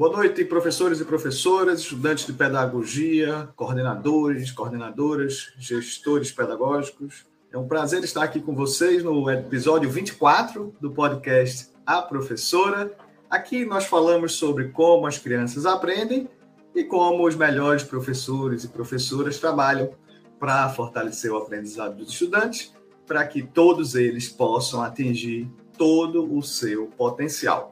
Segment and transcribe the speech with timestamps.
[0.00, 7.26] Boa noite, professores e professoras, estudantes de pedagogia, coordenadores, coordenadoras, gestores pedagógicos.
[7.52, 12.96] É um prazer estar aqui com vocês no episódio 24 do podcast A Professora.
[13.28, 16.30] Aqui nós falamos sobre como as crianças aprendem
[16.74, 19.90] e como os melhores professores e professoras trabalham
[20.38, 22.74] para fortalecer o aprendizado dos estudantes,
[23.06, 25.46] para que todos eles possam atingir
[25.76, 27.70] todo o seu potencial.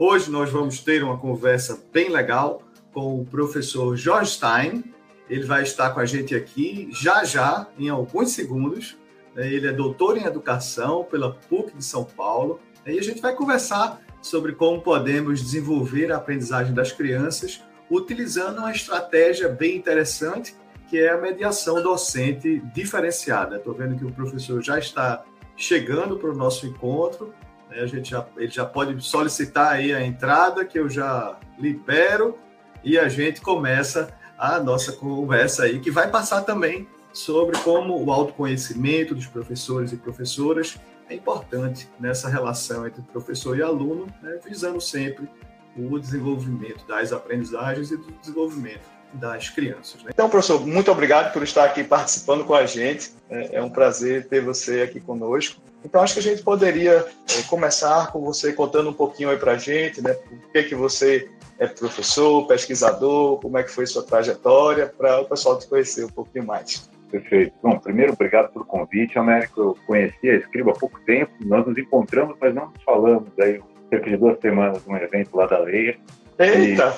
[0.00, 2.62] Hoje nós vamos ter uma conversa bem legal
[2.92, 4.84] com o professor Jorge Stein.
[5.28, 8.96] Ele vai estar com a gente aqui já já, em alguns segundos.
[9.34, 12.60] Ele é doutor em educação pela PUC de São Paulo.
[12.86, 18.70] E a gente vai conversar sobre como podemos desenvolver a aprendizagem das crianças utilizando uma
[18.70, 20.54] estratégia bem interessante,
[20.88, 23.56] que é a mediação docente diferenciada.
[23.56, 25.24] Estou vendo que o professor já está
[25.56, 27.34] chegando para o nosso encontro.
[27.70, 27.80] Né?
[27.80, 32.36] A gente já, ele já pode solicitar aí a entrada, que eu já libero,
[32.82, 38.12] e a gente começa a nossa conversa aí, que vai passar também sobre como o
[38.12, 44.38] autoconhecimento dos professores e professoras é importante nessa relação entre professor e aluno, né?
[44.44, 45.28] visando sempre
[45.76, 50.02] o desenvolvimento das aprendizagens e do desenvolvimento das crianças.
[50.02, 50.10] Né?
[50.12, 53.12] Então, professor, muito obrigado por estar aqui participando com a gente.
[53.30, 55.62] É, é um prazer ter você aqui conosco.
[55.88, 59.52] Então, acho que a gente poderia é, começar com você contando um pouquinho aí para
[59.52, 60.12] a gente, né?
[60.12, 65.24] Por que, que você é professor, pesquisador, como é que foi sua trajetória, para o
[65.24, 66.90] pessoal te conhecer um pouquinho mais.
[67.10, 67.54] Perfeito.
[67.62, 69.60] Bom, primeiro, obrigado pelo convite, Américo.
[69.62, 73.58] Eu conheci a Escriba há pouco tempo, nós nos encontramos, mas não nos falamos aí
[73.88, 75.98] cerca de duas semanas num evento lá da Leia.
[76.38, 76.94] Eita!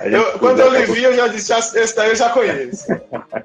[0.00, 2.86] E, é, eu, quando eu lhe vi, eu já disse, esse daí eu já conheço.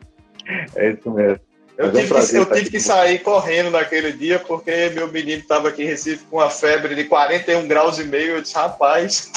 [0.76, 1.51] é isso mesmo.
[1.82, 5.42] Eu tive, é um que, eu tive que sair correndo naquele dia porque meu menino
[5.42, 8.36] estava aqui em Recife com uma febre de 41 graus e meio.
[8.36, 9.32] Eu disse, rapaz,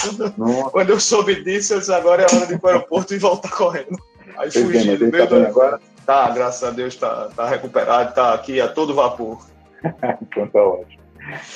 [0.71, 3.19] quando eu soube disso, eu disse, agora é hora de ir para o aeroporto e
[3.19, 3.99] voltar correndo.
[4.37, 5.47] Aí fugi no meio tá do...
[5.47, 5.81] agora?
[6.05, 9.39] Tá, graças a Deus, tá, tá recuperado, tá aqui a todo vapor.
[10.21, 11.03] então tá ótimo.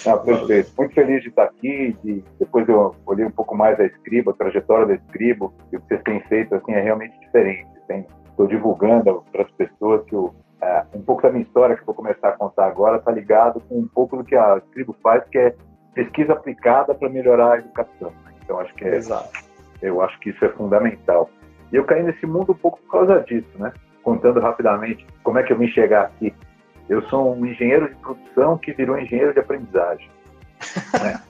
[0.07, 0.73] Ah, perfeito.
[0.79, 1.95] Muito feliz de estar aqui.
[2.03, 5.81] De, depois eu olhei um pouco mais a Escriba, a trajetória da Escriba, e o
[5.81, 7.67] que vocês têm feito assim, é realmente diferente.
[8.31, 11.87] Estou divulgando para as pessoas que o, é, um pouco da minha história, que eu
[11.87, 15.23] vou começar a contar agora, está ligado com um pouco do que a Escribo faz,
[15.31, 15.55] que é
[15.95, 18.13] pesquisa aplicada para melhorar a educação.
[18.43, 19.31] Então, acho que é, Exato.
[19.83, 21.31] eu acho que isso é fundamental.
[21.73, 23.73] E eu caí nesse mundo um pouco por causa disso, né?
[24.03, 26.35] Contando rapidamente como é que eu vim chegar aqui.
[26.89, 30.11] Eu sou um engenheiro de produção que virou engenheiro de aprendizagem.
[30.95, 31.21] Né?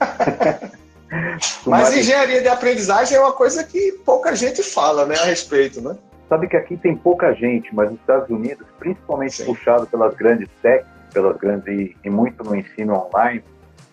[1.66, 5.96] Mas engenharia de aprendizagem é uma coisa que pouca gente fala né, a respeito, né?
[6.28, 9.46] Sabe que aqui tem pouca gente, mas nos Estados Unidos, principalmente Sim.
[9.46, 13.42] puxado pelas grandes techs, pelas grandes e, e, muito no ensino online,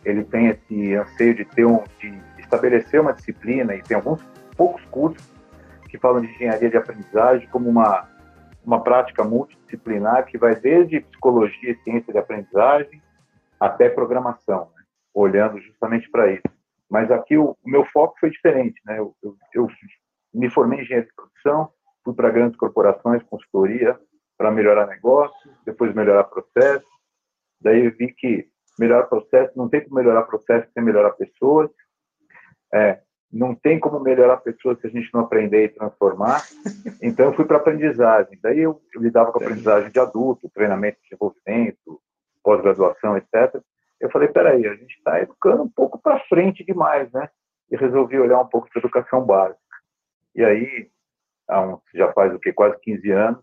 [0.03, 4.21] ele tem esse anseio de ter um, de estabelecer uma disciplina e tem alguns
[4.57, 5.25] poucos cursos
[5.89, 8.07] que falam de engenharia de aprendizagem como uma
[8.65, 13.01] uma prática multidisciplinar que vai desde psicologia e ciência de aprendizagem
[13.59, 14.83] até programação, né?
[15.13, 16.43] olhando justamente para isso.
[16.89, 18.99] Mas aqui o, o, meu foco foi diferente, né?
[18.99, 19.67] Eu, eu, eu
[20.33, 21.69] me formei em engenharia de produção,
[22.05, 23.99] fui para grandes corporações, consultoria,
[24.37, 26.85] para melhorar negócios, depois melhorar processo.
[27.59, 28.47] Daí eu vi que
[28.79, 31.69] melhorar processo, não tem como melhorar processo sem melhorar pessoas.
[32.73, 33.01] É,
[33.31, 36.43] não tem como melhorar pessoas se a gente não aprender e transformar.
[37.01, 38.39] Então, eu fui para aprendizagem.
[38.41, 42.01] Daí, eu, eu lidava com a aprendizagem de adulto, treinamento de desenvolvimento,
[42.43, 43.61] pós-graduação, etc.
[43.99, 47.29] Eu falei, peraí, a gente está educando um pouco para frente demais, né?
[47.71, 49.59] E resolvi olhar um pouco para educação básica.
[50.35, 50.89] E aí,
[51.49, 53.39] um, já faz o que quase 15 anos,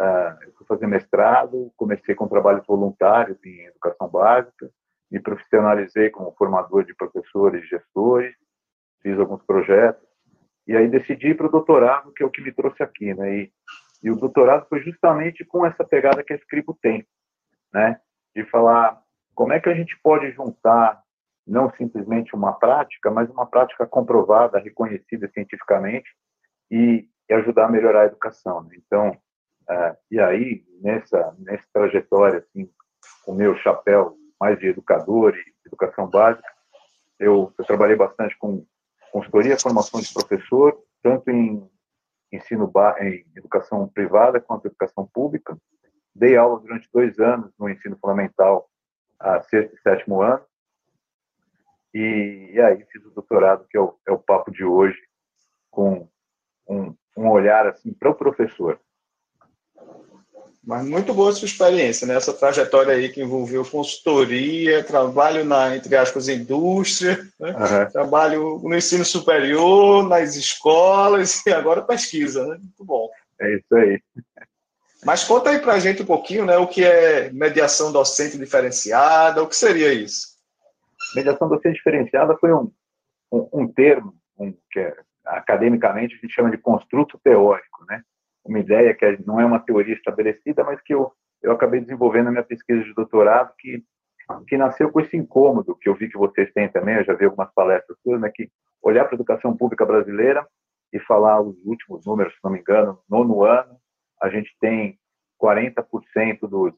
[0.00, 4.70] uh, eu fui fazer mestrado, comecei com trabalhos voluntários em educação básica,
[5.10, 8.34] me profissionalizei como formador de professores e gestores,
[9.02, 10.06] fiz alguns projetos,
[10.66, 13.36] e aí decidi ir para o doutorado, que é o que me trouxe aqui, né?
[13.36, 13.52] E,
[14.02, 17.06] e o doutorado foi justamente com essa pegada que a Scribo tem,
[17.72, 18.00] né?
[18.34, 19.00] De falar
[19.34, 21.00] como é que a gente pode juntar
[21.46, 26.10] não simplesmente uma prática, mas uma prática comprovada, reconhecida cientificamente
[26.70, 28.62] e, e ajudar a melhorar a educação.
[28.64, 28.76] Né?
[28.78, 32.70] Então, uh, e aí nessa nessa trajetória assim,
[33.26, 36.46] o meu chapéu mais de educador e educação básica,
[37.18, 38.64] eu, eu trabalhei bastante com
[39.10, 41.68] consultoria, formação de professor, tanto em
[42.32, 42.70] ensino
[43.00, 45.56] em educação privada quanto educação pública.
[46.14, 48.68] Dei aula durante dois anos no ensino fundamental,
[49.18, 50.44] a sexto e sétimo ano.
[51.94, 54.98] E, e aí fiz o doutorado, que é o, é o papo de hoje,
[55.70, 56.08] com
[56.68, 58.78] um, um olhar assim para o professor.
[60.66, 62.16] Mas muito boa sua experiência, né?
[62.16, 67.52] Essa trajetória aí que envolveu consultoria, trabalho na, entre aspas, indústria, né?
[67.52, 67.90] uhum.
[67.92, 72.56] trabalho no ensino superior, nas escolas e agora pesquisa, né?
[72.58, 73.08] Muito bom.
[73.40, 74.02] É isso aí.
[75.04, 76.56] Mas conta aí para a gente um pouquinho, né?
[76.56, 80.34] O que é mediação docente diferenciada, o que seria isso?
[81.14, 82.72] Mediação docente diferenciada foi um,
[83.30, 84.96] um, um termo um, que é,
[85.26, 88.02] academicamente a gente chama de construto teórico, né?
[88.48, 91.12] uma ideia que é, não é uma teoria estabelecida, mas que eu,
[91.42, 93.82] eu acabei desenvolvendo na minha pesquisa de doutorado, que,
[94.46, 97.24] que nasceu com esse incômodo, que eu vi que vocês têm também, eu já vi
[97.24, 98.48] algumas palestras suas, né, que
[98.82, 100.46] olhar para a educação pública brasileira
[100.92, 103.76] e falar os últimos números, se não me engano, no nono ano,
[104.22, 104.98] a gente tem
[105.42, 106.72] 40% dos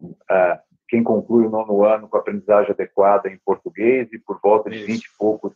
[0.00, 0.58] uh,
[0.88, 4.86] quem conclui o nono ano com aprendizagem adequada em português e por volta de Isso.
[4.86, 5.52] 20 e poucos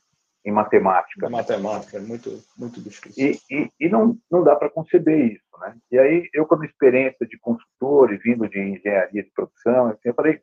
[0.46, 1.28] em matemática.
[1.28, 3.36] Matemática, é muito, muito difícil.
[3.50, 5.76] E, e, e não, não dá para conceber isso, né?
[5.90, 10.14] E aí, eu, como experiência de consultor e vindo de engenharia de produção, assim, eu
[10.14, 10.40] falei,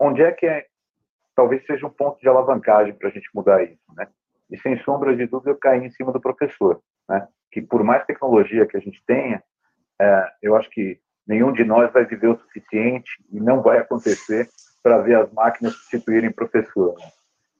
[0.00, 0.66] onde é que é,
[1.36, 4.08] talvez seja um ponto de alavancagem para a gente mudar isso, né?
[4.50, 7.28] E, sem sombra de dúvida, eu caí em cima do professor, né?
[7.52, 9.40] Que, por mais tecnologia que a gente tenha,
[10.00, 14.48] é, eu acho que nenhum de nós vai viver o suficiente e não vai acontecer
[14.82, 16.94] para ver as máquinas substituírem professor.
[16.98, 17.06] Né?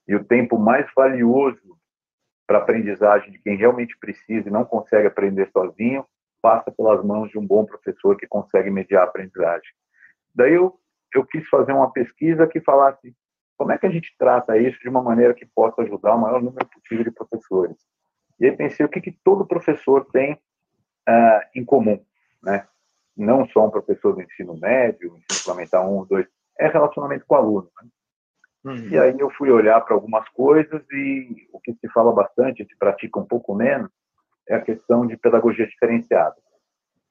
[0.07, 1.77] E o tempo mais valioso
[2.47, 6.07] para aprendizagem de quem realmente precisa e não consegue aprender sozinho,
[6.41, 9.69] passa pelas mãos de um bom professor que consegue mediar a aprendizagem.
[10.35, 10.79] Daí eu,
[11.15, 13.15] eu quis fazer uma pesquisa que falasse
[13.57, 16.43] como é que a gente trata isso de uma maneira que possa ajudar o maior
[16.43, 17.77] número possível de professores.
[18.39, 22.05] E aí pensei o que, que todo professor tem uh, em comum,
[22.43, 22.67] né?
[23.17, 26.27] Não só um professor do ensino médio, ensino fundamental 1, 2,
[26.59, 27.71] é relacionamento com o aluno.
[27.83, 27.89] Né?
[28.67, 28.89] Uhum.
[28.89, 32.77] E aí eu fui olhar para algumas coisas e o que se fala bastante, se
[32.77, 33.91] pratica um pouco menos,
[34.49, 36.35] é a questão de pedagogia diferenciada,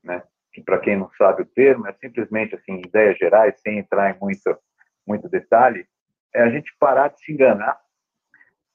[0.03, 0.21] né?
[0.51, 4.19] Que para quem não sabe o termo, é simplesmente assim, ideias gerais, sem entrar em
[4.19, 4.57] muito
[5.07, 5.87] muito detalhe,
[6.33, 7.79] é a gente parar de se enganar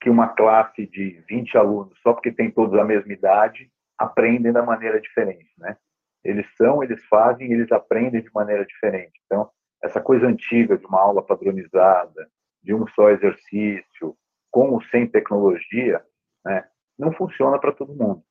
[0.00, 4.62] que uma classe de 20 alunos, só porque tem todos a mesma idade, aprendem da
[4.62, 5.76] maneira diferente, né?
[6.24, 9.20] Eles são, eles fazem, eles aprendem de maneira diferente.
[9.26, 9.50] Então,
[9.82, 12.30] essa coisa antiga de uma aula padronizada,
[12.62, 14.16] de um só exercício,
[14.50, 16.02] com ou sem tecnologia,
[16.44, 16.64] né,
[16.98, 18.22] não funciona para todo mundo.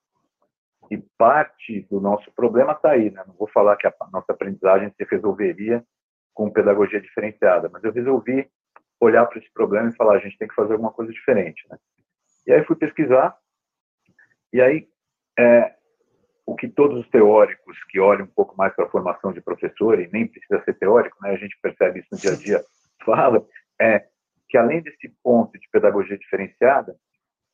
[0.92, 3.12] E parte do nosso problema está aí.
[3.12, 3.24] Né?
[3.28, 5.84] Não vou falar que a nossa aprendizagem se resolveria
[6.34, 8.50] com pedagogia diferenciada, mas eu resolvi
[9.00, 11.68] olhar para esse problema e falar: a gente tem que fazer alguma coisa diferente.
[11.70, 11.78] Né?
[12.48, 13.38] E aí fui pesquisar,
[14.52, 14.88] e aí
[15.38, 15.76] é,
[16.46, 20.00] o que todos os teóricos que olham um pouco mais para a formação de professor,
[20.00, 21.32] e nem precisa ser teórico, né?
[21.32, 22.64] a gente percebe isso no dia a dia,
[23.06, 23.46] fala,
[23.80, 24.08] é
[24.50, 26.96] que além desse ponto de pedagogia diferenciada,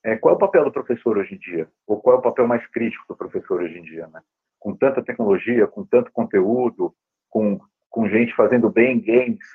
[0.03, 1.67] é, qual é o papel do professor hoje em dia?
[1.85, 4.07] Ou qual é o papel mais crítico do professor hoje em dia?
[4.07, 4.21] Né?
[4.59, 6.95] Com tanta tecnologia, com tanto conteúdo,
[7.29, 7.59] com,
[7.89, 9.45] com gente fazendo bem games,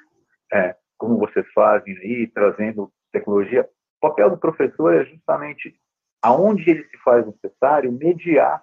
[0.53, 3.69] é, como vocês fazem aí, trazendo tecnologia,
[4.03, 5.75] o papel do professor é justamente
[6.23, 8.63] aonde ele se faz necessário mediar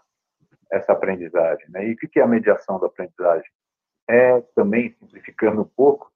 [0.72, 1.66] essa aprendizagem.
[1.70, 1.88] Né?
[1.88, 3.50] E o que é a mediação da aprendizagem?
[4.10, 6.12] É também, simplificando um pouco,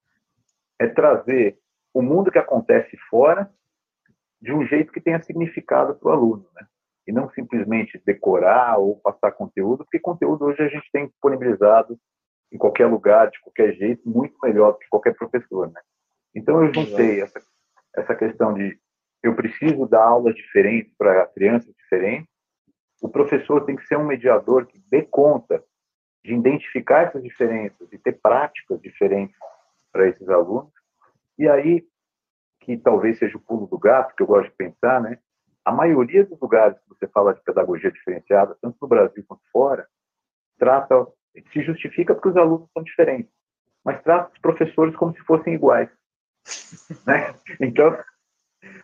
[0.80, 1.58] é trazer
[1.94, 3.50] o mundo que acontece fora
[4.42, 6.66] de um jeito que tenha significado para o aluno, né?
[7.08, 11.98] E não simplesmente decorar ou passar conteúdo, porque conteúdo hoje a gente tem disponibilizado
[12.52, 15.82] em qualquer lugar, de qualquer jeito, muito melhor do que qualquer professor, né?
[16.34, 17.42] Então eu juntei essa,
[17.96, 18.80] essa questão de
[19.24, 22.28] eu preciso dar aulas diferentes para crianças diferentes,
[23.02, 25.64] o professor tem que ser um mediador que dê conta
[26.24, 29.36] de identificar essas diferenças e ter práticas diferentes
[29.92, 30.72] para esses alunos
[31.42, 31.84] e aí,
[32.60, 35.18] que talvez seja o pulo do gato, que eu gosto de pensar, né?
[35.66, 39.88] A maioria dos lugares que você fala de pedagogia diferenciada, tanto no Brasil quanto fora,
[40.60, 41.08] trata,
[41.52, 43.34] se justifica porque os alunos são diferentes,
[43.84, 45.90] mas trata os professores como se fossem iguais.
[47.08, 47.34] né?
[47.60, 47.98] Então,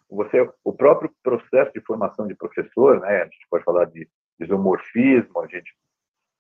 [0.10, 3.22] você, o próprio processo de formação de professor, né?
[3.22, 4.10] A gente pode falar de
[4.40, 5.78] isomorfismo, a gente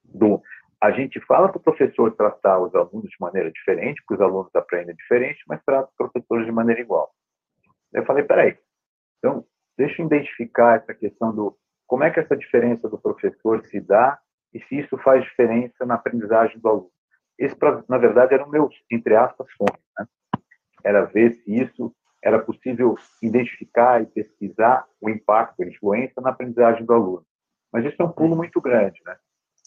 [0.03, 0.41] do
[0.81, 4.53] a gente fala para o professor tratar os alunos de maneira diferente, porque os alunos
[4.55, 7.11] aprendem diferente, mas trata os professores de maneira igual.
[7.93, 8.57] Eu falei, peraí,
[9.17, 9.45] então
[9.77, 11.57] deixa eu identificar essa questão do
[11.87, 14.19] como é que essa diferença do professor se dá
[14.53, 16.91] e se isso faz diferença na aprendizagem do aluno.
[17.39, 17.55] Esse,
[17.87, 19.79] na verdade, era o meu, entre aspas, sonho.
[19.97, 20.05] Né?
[20.83, 26.85] Era ver se isso era possível identificar e pesquisar o impacto, a influência na aprendizagem
[26.85, 27.25] do aluno.
[27.71, 29.17] Mas isso é um pulo muito grande, né?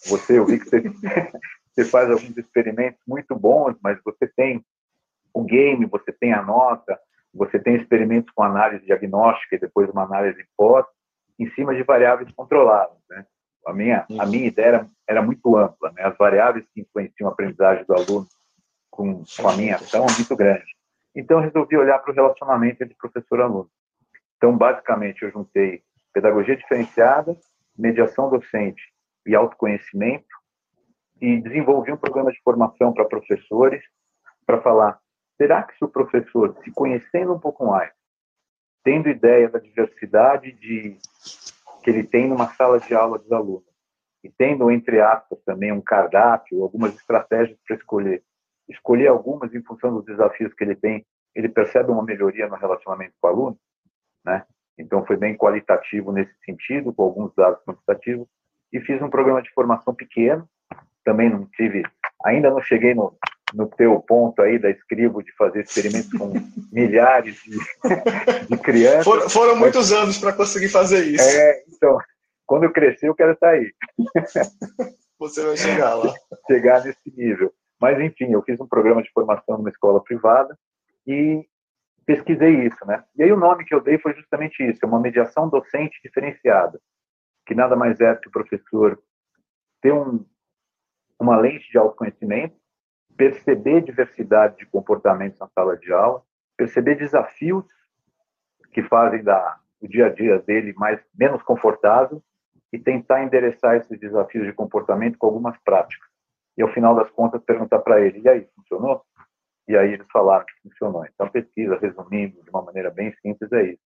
[0.06, 0.80] Você, eu vi que você,
[1.72, 4.64] você faz alguns experimentos muito bons, mas você tem
[5.32, 6.98] o game, você tem a nota,
[7.32, 10.84] você tem experimentos com análise diagnóstica e depois uma análise pós,
[11.38, 12.96] em cima de variáveis controladas.
[13.08, 13.24] Né?
[13.66, 16.02] A minha, a minha ideia era, era muito ampla, né?
[16.04, 18.26] as variáveis que influenciam a aprendizagem do aluno
[18.90, 20.76] com, com a minha ação é muito grande.
[21.14, 23.70] Então, eu resolvi olhar para o relacionamento entre professor e aluno.
[24.36, 27.36] Então, basicamente, eu juntei pedagogia diferenciada,
[27.76, 28.82] mediação docente
[29.26, 30.28] e autoconhecimento
[31.20, 33.82] e desenvolvi um programa de formação para professores
[34.46, 34.98] para falar,
[35.36, 37.92] será que se o professor, se conhecendo um pouco mais,
[38.82, 40.96] tendo ideia da diversidade de
[41.82, 43.70] que ele tem numa sala de aula dos alunos,
[44.22, 48.22] e tendo, entre aspas, também um cardápio, algumas estratégias para escolher,
[48.68, 53.14] escolher algumas em função dos desafios que ele tem, ele percebe uma melhoria no relacionamento
[53.20, 53.58] com o aluno,
[54.24, 54.44] né?
[54.76, 58.26] Então, foi bem qualitativo nesse sentido, com alguns dados quantitativos,
[58.72, 60.48] e fiz um programa de formação pequeno,
[61.04, 61.82] também não tive,
[62.24, 63.16] ainda não cheguei no,
[63.54, 66.32] no teu ponto aí da escribo de fazer experimentos com
[66.72, 67.58] milhares de,
[68.48, 69.04] de crianças.
[69.04, 71.28] For, foram muitos anos para conseguir fazer isso.
[71.28, 71.98] É, então,
[72.46, 73.72] quando eu crescer, eu quero estar aí.
[75.18, 76.14] Você vai chegar lá.
[76.46, 77.52] Chegar nesse nível.
[77.80, 80.56] Mas, enfim, eu fiz um programa de formação numa escola privada
[81.06, 81.44] e
[82.04, 83.04] pesquisei isso, né?
[83.16, 86.80] E aí o nome que eu dei foi justamente isso, é uma mediação docente diferenciada,
[87.50, 88.96] que nada mais é que o professor
[89.82, 90.24] ter um,
[91.18, 92.54] uma lente de autoconhecimento,
[93.16, 96.22] perceber diversidade de comportamentos na sala de aula,
[96.56, 97.64] perceber desafios
[98.70, 102.22] que fazem da, o dia a dia dele mais menos confortável
[102.72, 106.08] e tentar endereçar esses desafios de comportamento com algumas práticas.
[106.56, 109.04] E ao final das contas perguntar para ele: "E aí, funcionou?"
[109.66, 111.04] E aí eles falaram que funcionou.
[111.04, 113.82] Então pesquisa, resumindo de uma maneira bem simples, é isso.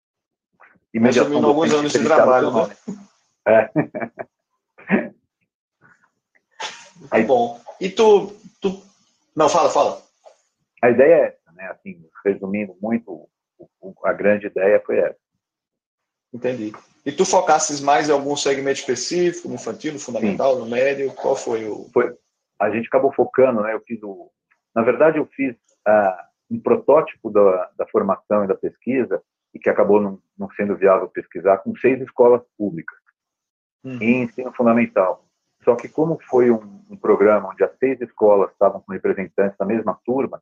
[0.91, 2.75] E Resumindo alguns anos de trabalho, né?
[3.47, 3.69] É.
[7.09, 7.59] Aí, bom.
[7.79, 8.27] E tu,
[8.61, 8.81] tu.
[9.35, 10.01] Não, fala, fala.
[10.81, 11.67] A ideia é essa, né?
[11.67, 13.27] Assim, resumindo muito,
[14.03, 15.17] a grande ideia foi essa.
[16.33, 16.71] Entendi.
[17.05, 20.59] E tu focasses mais em algum segmento específico, no infantil, no fundamental, Sim.
[20.61, 21.11] no médio?
[21.13, 21.89] Qual foi o.
[21.93, 22.15] Foi,
[22.59, 23.73] a gente acabou focando, né?
[23.73, 24.31] Eu fiz o.
[24.75, 25.53] Na verdade, eu fiz
[25.87, 29.21] uh, um protótipo da, da formação e da pesquisa,
[29.53, 32.97] e que acabou não, não sendo viável pesquisar, com seis escolas públicas,
[33.83, 33.97] hum.
[34.01, 35.25] em ensino fundamental.
[35.63, 39.65] Só que como foi um, um, programa onde as seis escolas estavam com representantes da
[39.65, 40.41] mesma turma,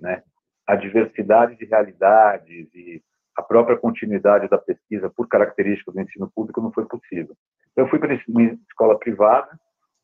[0.00, 0.22] né,
[0.66, 3.02] a diversidade de realidades e
[3.36, 7.34] a própria continuidade da pesquisa por características do ensino público não foi possível.
[7.72, 9.58] Então, eu fui para uma escola privada,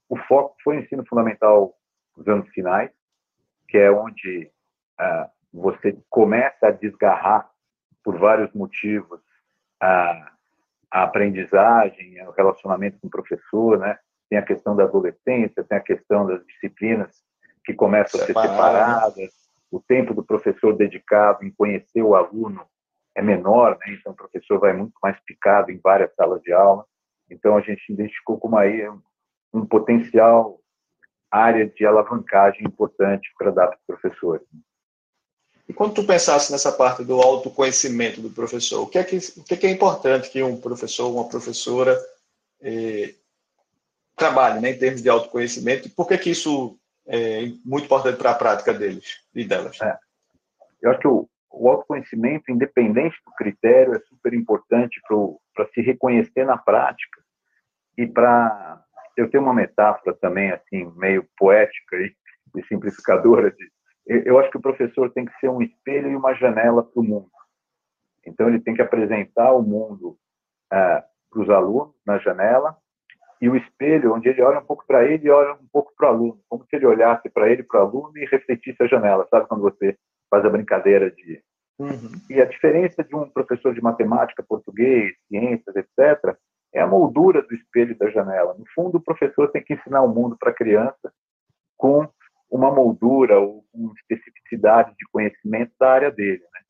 [0.09, 1.75] o foco foi ensino fundamental
[2.17, 2.91] nos anos finais,
[3.69, 4.51] que é onde
[4.99, 7.51] ah, você começa a desgarrar,
[8.03, 9.21] por vários motivos,
[9.81, 10.33] a,
[10.91, 13.99] a aprendizagem, o relacionamento com o professor, né?
[14.29, 17.23] tem a questão da adolescência, tem a questão das disciplinas
[17.65, 19.31] que começam a ser separadas,
[19.71, 22.65] o tempo do professor dedicado em conhecer o aluno
[23.15, 23.95] é menor, né?
[23.99, 26.85] então o professor vai muito mais picado em várias salas de aula.
[27.31, 28.89] Então a gente identificou como aí
[29.53, 30.61] um potencial
[31.31, 34.47] área de alavancagem importante para dar para os professores.
[35.69, 39.43] E quando tu pensasse nessa parte do autoconhecimento do professor, o que é que, o
[39.43, 41.99] que é, que é importante que um professor, uma professora
[42.61, 43.15] eh,
[44.15, 48.31] trabalhe né, em termos de autoconhecimento e por que, que isso é muito importante para
[48.31, 49.81] a prática deles e delas?
[49.81, 49.99] É.
[50.81, 55.01] Eu acho que o, o autoconhecimento, independente do critério, é super importante
[55.55, 57.21] para se reconhecer na prática
[57.99, 58.83] e para
[59.17, 62.15] eu tenho uma metáfora também assim meio poética e,
[62.55, 63.71] e simplificadora de
[64.07, 67.05] eu acho que o professor tem que ser um espelho e uma janela para o
[67.05, 67.31] mundo.
[68.27, 70.17] Então ele tem que apresentar o mundo
[70.73, 72.77] é, para os alunos na janela
[73.41, 76.09] e o espelho, onde ele olha um pouco para ele e olha um pouco para
[76.09, 79.27] o aluno, como se ele olhasse para ele, para o aluno e refletisse a janela.
[79.31, 79.97] Sabe quando você
[80.31, 81.43] faz a brincadeira de.
[81.79, 82.13] Uhum.
[82.31, 86.35] E a diferença de um professor de matemática, português, ciências, etc.,
[86.73, 88.55] é a moldura do espelho da janela.
[88.59, 91.13] No fundo, o professor tem que ensinar o mundo para a criança
[91.77, 92.09] com
[92.51, 96.43] uma moldura ou com especificidade de conhecimento da área dele.
[96.53, 96.61] Né?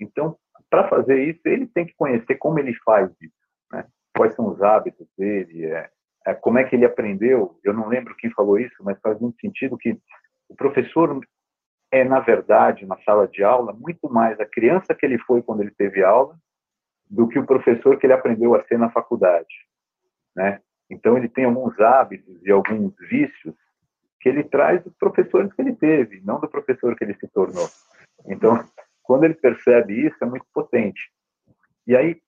[0.00, 0.36] Então,
[0.68, 3.34] para fazer isso, ele tem que conhecer como ele faz isso,
[3.72, 3.86] né?
[4.16, 5.90] quais são os hábitos dele, é,
[6.26, 7.58] é, como é que ele aprendeu.
[7.64, 9.98] Eu não lembro quem falou isso, mas faz muito sentido que
[10.48, 11.20] o professor
[11.92, 15.62] é, na verdade, na sala de aula, muito mais a criança que ele foi quando
[15.62, 16.36] ele teve aula
[17.08, 19.52] do que o professor que ele aprendeu a ser na faculdade,
[20.36, 20.60] né?
[20.88, 23.54] Então ele tem alguns hábitos e alguns vícios
[24.20, 27.66] que ele traz dos professores que ele teve, não do professor que ele se tornou.
[28.26, 28.62] Então,
[29.02, 31.10] quando ele percebe isso, é muito potente.
[31.86, 32.20] E aí,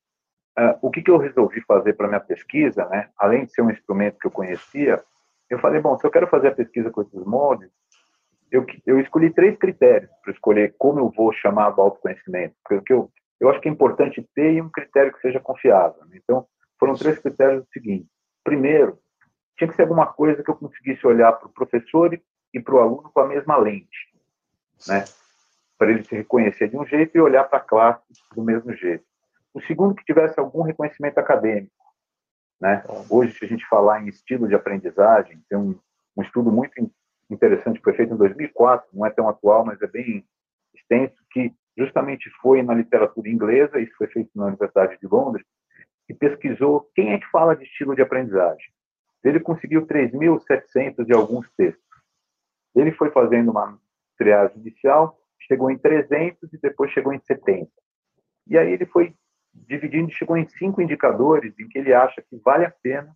[0.58, 3.10] uh, o que, que eu resolvi fazer para minha pesquisa, né?
[3.18, 5.02] Além de ser um instrumento que eu conhecia,
[5.50, 7.70] eu falei, bom, se eu quero fazer a pesquisa com esses moldes,
[8.50, 13.10] eu, eu escolhi três critérios para escolher como eu vou chamar do autoconhecimento, porque eu,
[13.40, 16.04] eu acho que é importante ter um critério que seja confiável.
[16.06, 16.18] Né?
[16.22, 16.46] Então,
[16.78, 18.06] foram três critérios o seguinte.
[18.44, 18.98] Primeiro,
[19.56, 22.18] tinha que ser alguma coisa que eu conseguisse olhar para o professor
[22.52, 24.12] e para o aluno com a mesma lente,
[24.86, 25.04] né?
[25.78, 28.02] Para ele se reconhecer de um jeito e olhar para a classe
[28.34, 29.04] do mesmo jeito.
[29.54, 31.72] O segundo, que tivesse algum reconhecimento acadêmico,
[32.60, 32.82] né?
[33.10, 35.78] Hoje, se a gente falar em estilo de aprendizagem, tem um,
[36.16, 36.72] um estudo muito
[37.30, 40.24] interessante que foi feito em 2004, não é tão atual, mas é bem
[40.74, 45.44] extenso, que justamente foi na literatura inglesa, isso foi feito na Universidade de Londres,
[46.08, 48.72] e pesquisou quem é que fala de estilo de aprendizagem.
[49.24, 51.82] Ele conseguiu 3.700 de alguns textos.
[52.74, 53.78] Ele foi fazendo uma
[54.18, 57.70] triagem inicial, chegou em 300 e depois chegou em 70.
[58.46, 59.14] E aí ele foi
[59.54, 63.14] dividindo chegou em cinco indicadores em que ele acha que vale a pena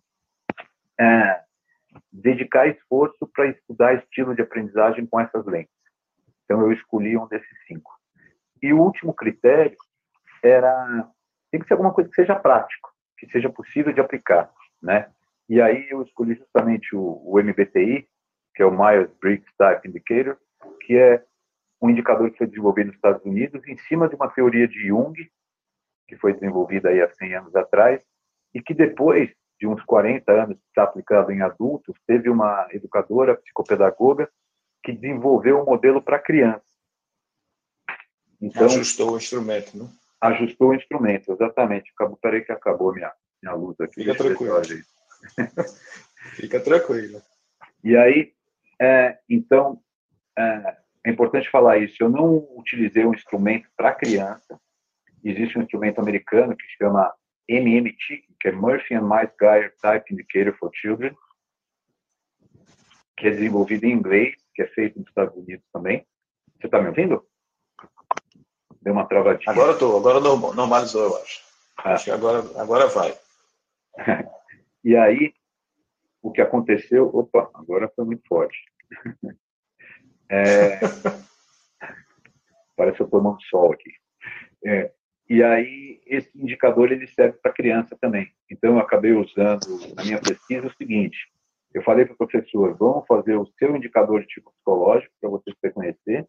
[0.99, 1.41] é,
[2.11, 5.73] dedicar esforço para estudar estilo de aprendizagem com essas lentes.
[6.45, 7.91] Então eu escolhi um desses cinco.
[8.61, 9.75] E o último critério
[10.43, 11.09] era
[11.51, 15.09] tem que ser alguma coisa que seja prático, que seja possível de aplicar, né?
[15.49, 18.07] E aí eu escolhi justamente o, o MBTI,
[18.53, 20.37] que é o Myers-Briggs Type Indicator,
[20.81, 21.23] que é
[21.81, 25.13] um indicador que foi desenvolvido nos Estados Unidos em cima de uma teoria de Jung,
[26.07, 28.01] que foi desenvolvida aí há 100 anos atrás,
[28.53, 34.29] e que depois de uns 40 anos está aplicado em adultos, teve uma educadora, psicopedagoga,
[34.83, 36.77] que desenvolveu um modelo para crianças.
[38.41, 39.89] Então, ajustou o instrumento, né?
[40.21, 41.91] Ajustou o instrumento, exatamente.
[41.95, 43.11] Acabou, peraí que acabou minha,
[43.41, 44.03] minha luz aqui.
[44.03, 44.61] Fica tranquilo.
[46.35, 47.21] Fica tranquilo.
[47.83, 48.33] E aí,
[48.79, 49.81] é, então,
[50.37, 51.95] é, é, importante falar isso.
[51.99, 54.59] Eu não utilizei um instrumento para criança.
[55.23, 57.13] Existe um instrumento americano que se chama
[57.47, 61.15] MMT, que é Murphy and Meisgeier Type Indicator for Children,
[63.17, 66.05] que é desenvolvido em inglês, que é feito nos Estados Unidos também.
[66.59, 67.25] Você está me ouvindo?
[68.81, 69.51] Deu uma travadinha.
[69.51, 71.41] Agora estou, agora normalizou, eu acho.
[71.77, 71.93] Ah.
[71.93, 73.17] Acho que agora, agora vai.
[74.83, 75.33] e aí,
[76.21, 77.07] o que aconteceu.
[77.13, 78.57] Opa, agora foi muito forte.
[80.29, 80.77] É,
[82.75, 83.91] parece que eu tomando sol aqui.
[84.65, 84.91] É,
[85.29, 88.29] e aí, esse indicador ele serve para criança também.
[88.51, 89.65] Então, eu acabei usando
[89.95, 91.17] na minha pesquisa o seguinte:
[91.73, 95.51] eu falei para o professor, vamos fazer o seu indicador de tipo psicológico para você
[95.51, 96.27] se reconhecer.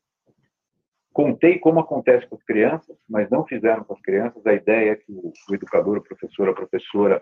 [1.13, 4.45] Contei como acontece com as crianças, mas não fizeram com as crianças.
[4.47, 7.21] A ideia é que o, o educador, o professor, a professora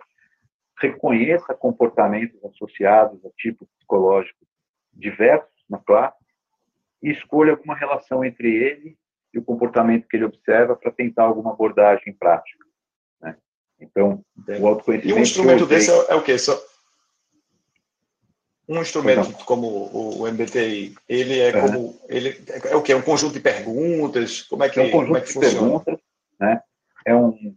[0.79, 4.47] reconheça comportamentos associados a tipos psicológicos
[4.93, 6.17] diversos na classe
[7.03, 8.97] e escolha alguma relação entre ele
[9.33, 12.65] e o comportamento que ele observa para tentar alguma abordagem prática.
[13.21, 13.37] Né?
[13.81, 14.61] Então, Entendi.
[14.61, 15.17] o autoconhecimento.
[15.17, 16.39] E um instrumento desse é, é, o quê?
[16.39, 16.59] Só...
[18.69, 21.61] Um instrumento então, como o, MBTI, ele é uhum.
[21.61, 24.43] como ele é o que é um conjunto de perguntas?
[24.43, 25.61] Como é que, é um conjunto é de funciona?
[25.61, 26.01] perguntas,
[26.41, 26.61] né?
[27.07, 27.57] É um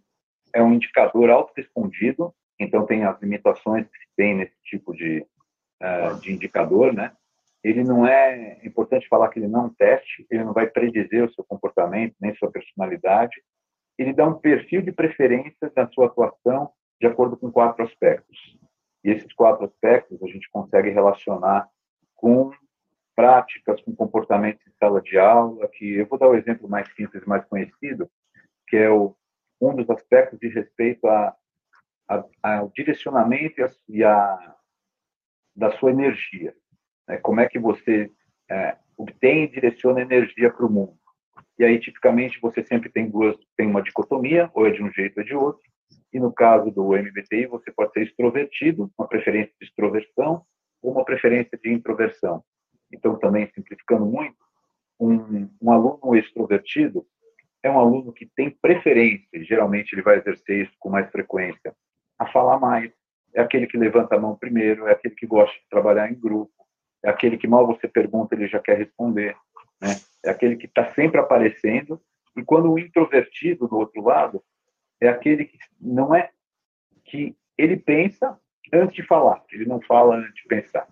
[0.53, 5.26] é um indicador auto-respondido, então tem as limitações que tem nesse tipo de
[5.82, 7.12] uh, de indicador, né?
[7.63, 10.67] ele não é, é importante falar que ele não é um teste, ele não vai
[10.67, 13.41] predizer o seu comportamento, nem sua personalidade.
[13.98, 18.38] Ele dá um perfil de preferência da sua atuação de acordo com quatro aspectos.
[19.04, 21.67] E esses quatro aspectos a gente consegue relacionar
[22.15, 22.52] com
[23.15, 26.89] práticas, com comportamentos em sala de aula, que eu vou dar o um exemplo mais
[26.95, 28.10] simples, mais conhecido,
[28.67, 29.15] que é o,
[29.60, 31.06] um dos aspectos de respeito
[32.10, 34.56] a, a, ao direcionamento e a, e a
[35.56, 36.54] da sua energia.
[37.08, 37.17] Né?
[37.17, 38.12] Como é que você
[38.50, 40.98] é, obtém e direciona energia para o mundo?
[41.58, 45.17] E aí, tipicamente, você sempre tem duas, tem uma dicotomia, ou é de um jeito
[45.17, 45.62] ou é de outro.
[46.13, 50.45] E no caso do MBTI, você pode ser extrovertido, uma preferência de extroversão,
[50.82, 52.43] ou uma preferência de introversão.
[52.91, 54.38] Então, também simplificando muito,
[55.00, 57.06] um, um aluno extrovertido
[57.62, 61.76] é um aluno que tem preferência, geralmente ele vai exercer isso com mais frequência,
[62.19, 62.91] a falar mais.
[63.34, 66.51] É aquele que levanta a mão primeiro, é aquele que gosta de trabalhar em grupo,
[67.03, 69.36] é aquele que mal você pergunta, ele já quer responder,
[69.82, 69.95] né?
[70.25, 72.01] É aquele que está sempre aparecendo.
[72.36, 74.43] E quando o introvertido, do outro lado,
[75.01, 76.29] é aquele que não é
[77.05, 78.38] que ele pensa
[78.73, 80.88] antes de falar, ele não fala antes de pensar.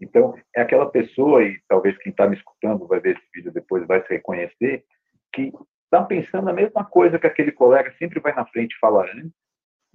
[0.00, 3.86] Então, é aquela pessoa, e talvez quem está me escutando vai ver esse vídeo depois
[3.86, 4.84] vai se reconhecer,
[5.32, 5.52] que
[5.84, 9.32] está pensando a mesma coisa que aquele colega sempre vai na frente falar antes,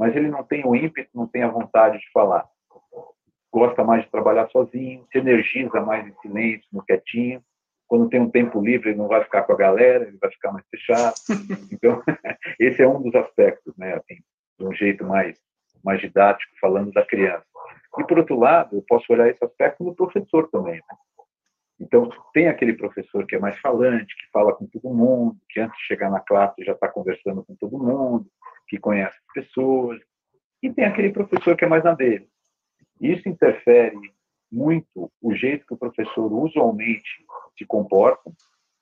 [0.03, 2.47] mas ele não tem o ímpeto, não tem a vontade de falar
[3.53, 7.39] gosta mais de trabalhar sozinho, se energiza mais em silêncio, no quietinho.
[7.87, 10.51] Quando tem um tempo livre, ele não vai ficar com a galera, ele vai ficar
[10.51, 11.13] mais fechado.
[11.71, 12.01] Então,
[12.59, 13.93] esse é um dos aspectos, né?
[13.93, 14.15] Assim,
[14.59, 15.37] de um jeito mais,
[15.83, 17.45] mais didático, falando da criança.
[17.99, 20.97] E, por outro lado, eu posso olhar esse aspecto no professor também, né?
[21.79, 25.77] Então, tem aquele professor que é mais falante, que fala com todo mundo, que antes
[25.77, 28.25] de chegar na classe já está conversando com todo mundo,
[28.73, 30.01] que conhece as pessoas.
[30.63, 32.27] E tem aquele professor que é mais na dele,
[32.99, 33.95] Isso interfere
[34.51, 37.23] muito o jeito que o professor usualmente
[37.55, 38.31] se comporta,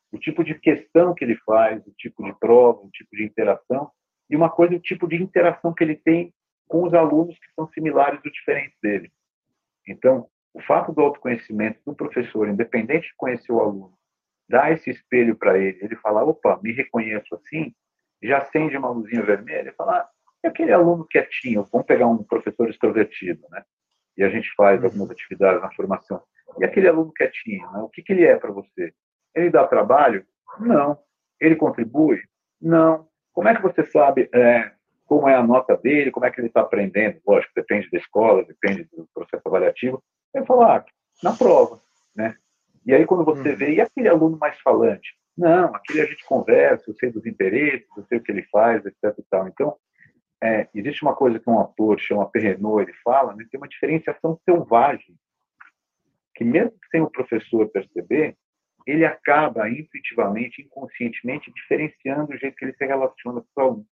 [0.10, 3.92] o tipo de questão que ele faz, o tipo de prova, o tipo de interação,
[4.30, 6.34] e uma coisa, o tipo de interação que ele tem
[6.70, 9.12] com os alunos que são similares ou diferentes dele.
[9.86, 13.98] Então, o fato do autoconhecimento do professor, independente de conhecer o aluno,
[14.48, 17.74] dar esse espelho para ele, ele falar, opa, me reconheço assim,
[18.28, 20.10] já acende uma luzinha vermelha, e falar, ah,
[20.44, 23.64] é aquele aluno quietinho, vamos pegar um professor extrovertido, né?
[24.18, 24.86] E a gente faz uhum.
[24.86, 26.22] algumas atividades na formação.
[26.60, 27.80] E aquele aluno quietinho, né?
[27.80, 28.94] o que, que ele é para você?
[29.34, 30.26] Ele dá trabalho?
[30.60, 30.98] Não.
[31.40, 32.22] Ele contribui?
[32.62, 33.08] Não.
[33.34, 34.72] Como é que você sabe é,
[35.06, 37.22] como é a nota dele, como é que ele está aprendendo?
[37.26, 40.04] Lógico, depende da escola, depende do processo avaliativo.
[40.34, 40.86] Ele fala, ah,
[41.24, 41.82] na prova,
[42.16, 42.36] né?
[42.86, 43.56] E aí quando você uhum.
[43.56, 45.16] vê, e aquele aluno mais falante?
[45.38, 48.86] Não, aquele a gente conversa, eu sei dos interesses, eu sei o que ele faz,
[48.86, 49.18] etc.
[49.18, 49.48] E tal.
[49.48, 49.78] Então,
[50.44, 54.40] é, existe uma coisa que um autor chama Perrenot, ele fala, né, tem uma diferenciação
[54.44, 55.16] selvagem,
[56.36, 58.36] que mesmo sem o professor perceber,
[58.88, 63.86] ele acaba intuitivamente, inconscientemente, diferenciando o jeito que ele se relaciona com o aluno.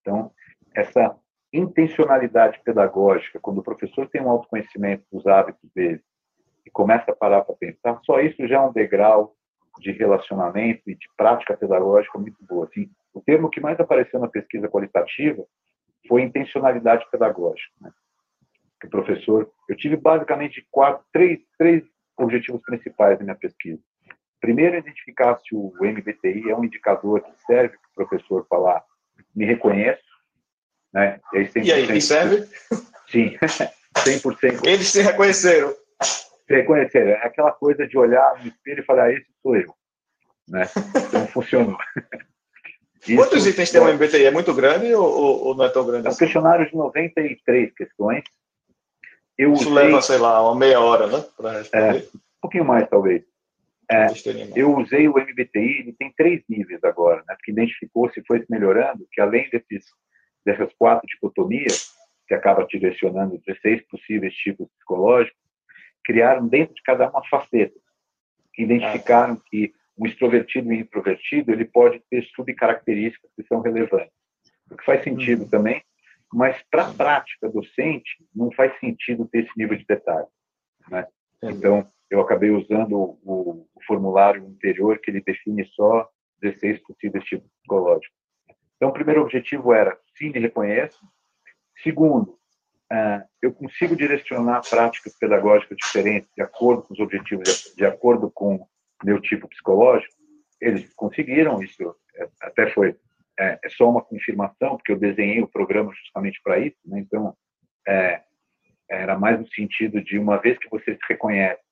[0.00, 0.32] Então,
[0.74, 1.16] essa
[1.52, 6.02] intencionalidade pedagógica, quando o professor tem um autoconhecimento dos hábitos dele
[6.66, 9.36] e começa a parar para pensar, só isso já é um degrau
[9.80, 12.66] de relacionamento e de prática pedagógica muito boa.
[12.66, 15.44] Assim, o termo que mais apareceu na pesquisa qualitativa
[16.08, 17.72] foi intencionalidade pedagógica.
[17.80, 17.90] Né?
[18.84, 21.84] O professor, eu tive basicamente quatro, três, três
[22.16, 23.80] objetivos principais na minha pesquisa.
[24.40, 28.82] Primeiro, identificar se o MBTI é um indicador que serve para o professor falar,
[29.34, 30.02] me reconheço,
[30.92, 31.20] né?
[31.32, 32.44] E aí, e aí serve?
[33.06, 33.36] Sim,
[33.96, 34.66] 100%.
[34.66, 35.72] Eles se reconheceram.
[36.46, 37.10] Se reconheceram.
[37.10, 39.74] É aquela coisa de olhar no espelho e falar, esse sou eu.
[40.48, 40.62] Né?
[41.08, 41.78] Então, funcionou.
[43.06, 44.26] Isso, Quantos itens tem o MBTI?
[44.26, 46.06] É muito grande ou, ou, não é tão grande?
[46.06, 46.20] É um assim?
[46.20, 48.22] questionário de 93 questões.
[49.36, 49.84] Eu Isso usei...
[49.84, 51.24] leva, sei lá, uma meia hora, né?
[51.36, 51.98] Para responder.
[51.98, 53.24] É, um pouquinho mais, talvez.
[53.90, 54.06] É,
[54.54, 57.34] eu usei o MBTI, ele tem três níveis agora, né?
[57.34, 59.84] Porque identificou se foi melhorando, que além desses,
[60.46, 61.92] dessas quatro dicotomias,
[62.28, 65.41] que acaba direcionando 16 possíveis tipos psicológicos,
[66.04, 67.78] criaram dentro de cada uma faceta.
[68.58, 69.42] Identificaram ah.
[69.50, 74.12] que o extrovertido e introvertido, ele pode ter subcaracterísticas que são relevantes.
[74.70, 75.48] O que faz sentido uhum.
[75.48, 75.82] também,
[76.32, 80.26] mas para a prática docente, não faz sentido ter esse nível de detalhe.
[80.90, 81.06] Né?
[81.42, 86.08] Então, eu acabei usando o, o, o, formulário anterior, que ele define só
[86.40, 88.16] 16 possíveis tipos psicológicos.
[88.76, 91.00] Então, o primeiro objetivo era, sim, me reconheço.
[91.82, 92.38] Segundo,
[93.40, 98.66] eu consigo direcionar práticas pedagógicas diferentes de acordo com os objetivos, de, de acordo com
[99.02, 100.14] meu tipo psicológico,
[100.60, 102.96] eles conseguiram isso, é, até foi
[103.38, 107.00] é, é, só uma confirmação, porque eu desenhei o programa justamente para isso, né?
[107.00, 107.36] então
[107.86, 108.22] é,
[108.88, 111.62] era mais no sentido de uma vez que você se reconhece,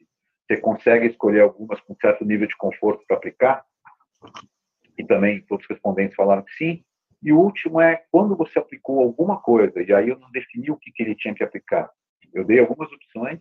[0.47, 3.65] você consegue escolher algumas com certo nível de conforto para aplicar,
[4.99, 6.85] e também todos os respondentes falaram que sim,
[7.23, 10.77] e o último é quando você aplicou alguma coisa, e aí eu não defini o
[10.77, 11.91] que, que ele tinha que aplicar.
[12.33, 13.41] Eu dei algumas opções,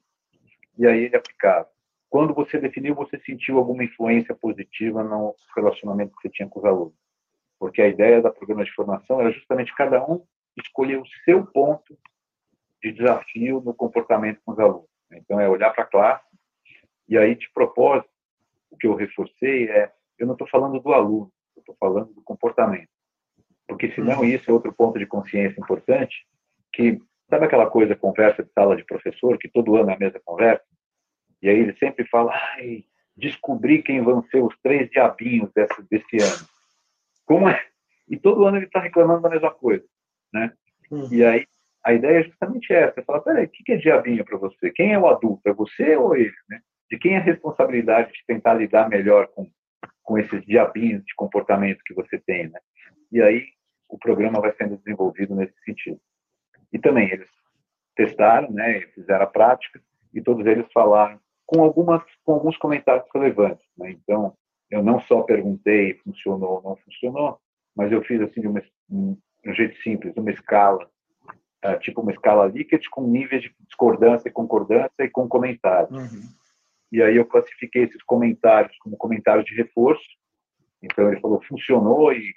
[0.78, 1.70] e aí ele aplicava
[2.10, 6.66] quando você definiu, você sentiu alguma influência positiva no relacionamento que você tinha com os
[6.66, 6.94] alunos?
[7.60, 10.26] Porque a ideia da programa de formação era justamente cada um
[10.58, 11.98] escolher o seu ponto
[12.82, 14.90] de desafio no comportamento com os alunos.
[15.12, 16.26] Então, é olhar para a classe
[17.08, 18.10] e aí, de propósito,
[18.72, 22.22] o que eu reforcei é, eu não estou falando do aluno, eu estou falando do
[22.22, 22.90] comportamento.
[23.70, 24.26] Porque senão uhum.
[24.26, 26.26] isso é outro ponto de consciência importante,
[26.74, 30.20] que sabe aquela coisa, conversa de sala de professor, que todo ano é a mesma
[30.26, 30.66] conversa?
[31.40, 32.84] E aí ele sempre fala, ai,
[33.16, 36.48] descobri quem vão ser os três diabinhos desse, desse ano.
[37.28, 37.64] Como é?
[38.10, 39.86] E todo ano ele está reclamando da mesma coisa,
[40.34, 40.52] né?
[40.92, 41.08] Hum.
[41.12, 41.46] E aí
[41.86, 43.04] a ideia é justamente essa.
[43.04, 44.72] Fala, peraí, o que é diabinho para você?
[44.72, 45.48] Quem é o adulto?
[45.48, 46.60] É você ou ele, né?
[46.90, 49.48] De quem é a responsabilidade de tentar lidar melhor com,
[50.02, 52.60] com esses diabinhos de comportamento que você tem, né?
[53.12, 53.46] E aí
[53.90, 56.00] o programa vai sendo desenvolvido nesse sentido.
[56.72, 57.30] E também eles
[57.96, 58.82] testaram, né?
[58.94, 59.82] Fizeram a prática
[60.14, 63.66] e todos eles falaram com, algumas, com alguns comentários relevantes.
[63.78, 63.92] Né?
[63.92, 64.34] Então,
[64.70, 67.40] eu não só perguntei funcionou ou não funcionou,
[67.76, 70.88] mas eu fiz assim de uma, um, um jeito simples, uma escala,
[71.66, 75.92] uh, tipo uma escala Likert com níveis de discordância e concordância e com comentários.
[75.92, 76.30] Uhum.
[76.92, 80.08] E aí eu classifiquei esses comentários como comentários de reforço.
[80.82, 82.34] Então ele falou funcionou e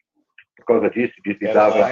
[0.62, 1.90] por causa disso, disse dava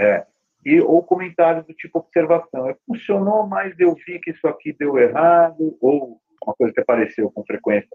[0.00, 0.24] é,
[0.64, 2.68] e ou comentários do tipo observação.
[2.68, 7.30] É, funcionou, mas eu vi que isso aqui deu errado, ou uma coisa que apareceu
[7.30, 7.88] com frequência.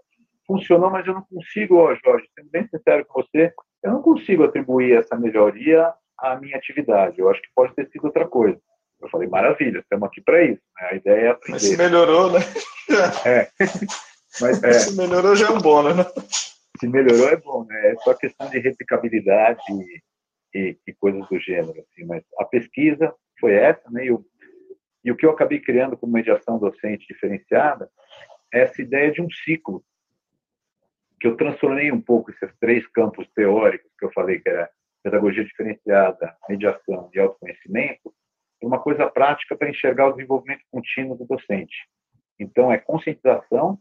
[0.46, 4.44] Funcionou, mas eu não consigo, ó, Jorge, sendo bem sincero com você, eu não consigo
[4.44, 7.18] atribuir essa melhoria à minha atividade.
[7.18, 8.58] Eu acho que pode ter sido outra coisa.
[9.00, 10.62] Eu falei, maravilha, estamos aqui para isso.
[10.80, 10.88] Né?
[10.90, 11.52] A ideia é aprender.
[11.52, 12.40] Mas se melhorou, né?
[13.24, 13.48] É.
[14.40, 14.72] Mas, é.
[14.72, 16.04] Se melhorou já é um bom, né?
[16.78, 17.92] Se melhorou é bom, né?
[17.92, 21.80] É só questão de replicabilidade e, e, e coisas do gênero.
[21.80, 22.04] Assim.
[22.04, 24.06] Mas a pesquisa foi essa, né?
[24.06, 24.24] E o,
[25.04, 27.90] e o que eu acabei criando como mediação docente diferenciada
[28.52, 29.84] é essa ideia de um ciclo
[31.20, 34.70] que eu transformei um pouco esses três campos teóricos que eu falei que era
[35.02, 38.12] pedagogia diferenciada, mediação e autoconhecimento,
[38.60, 41.76] uma coisa prática para enxergar o desenvolvimento contínuo do docente.
[42.38, 43.78] Então, é conscientização,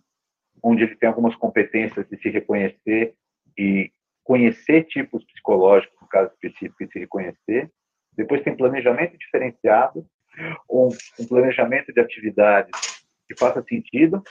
[0.65, 3.13] onde ele tem algumas competências de se reconhecer
[3.55, 3.91] e
[4.23, 7.71] conhecer tipos psicológicos, no caso específico, e se reconhecer.
[8.13, 10.03] Depois tem planejamento diferenciado,
[10.67, 14.23] um, um planejamento de atividades que faça sentido,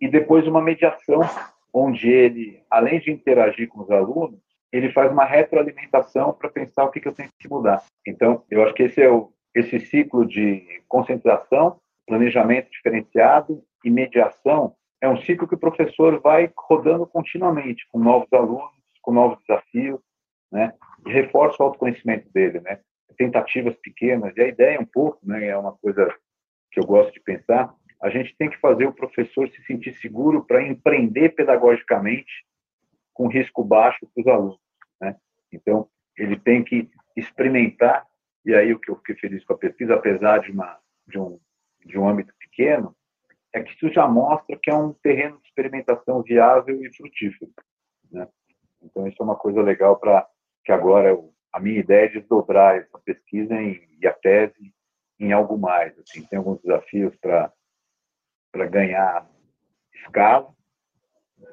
[0.00, 1.20] e depois uma mediação,
[1.74, 4.40] onde ele, além de interagir com os alunos,
[4.72, 7.82] ele faz uma retroalimentação para pensar o que, que eu tenho que mudar.
[8.06, 14.74] Então, eu acho que esse é o, esse ciclo de concentração, planejamento diferenciado e mediação
[15.02, 18.70] é um ciclo que o professor vai rodando continuamente com novos alunos,
[19.02, 20.00] com novos desafios,
[20.50, 20.72] né?
[21.04, 22.78] E reforça o autoconhecimento dele, né?
[23.18, 24.32] Tentativas pequenas.
[24.36, 25.48] E a ideia um pouco, né?
[25.48, 26.08] É uma coisa
[26.70, 27.74] que eu gosto de pensar.
[28.00, 32.32] A gente tem que fazer o professor se sentir seguro para empreender pedagogicamente
[33.12, 34.60] com risco baixo para os alunos,
[35.00, 35.16] né?
[35.52, 38.06] Então ele tem que experimentar.
[38.46, 41.40] E aí o que eu fiquei feliz com a pesquisa, apesar de uma de um
[41.84, 42.94] de um âmbito pequeno,
[43.52, 47.50] é que isso já mostra que é um terreno de experimentação viável e frutífero.
[48.10, 48.26] Né?
[48.82, 50.26] Então, isso é uma coisa legal para
[50.64, 51.16] que agora
[51.52, 54.74] a minha ideia é desdobrar essa pesquisa em, e a tese
[55.20, 55.96] em algo mais.
[55.98, 57.52] Assim, tem alguns desafios para
[58.70, 59.28] ganhar
[59.94, 60.52] escala,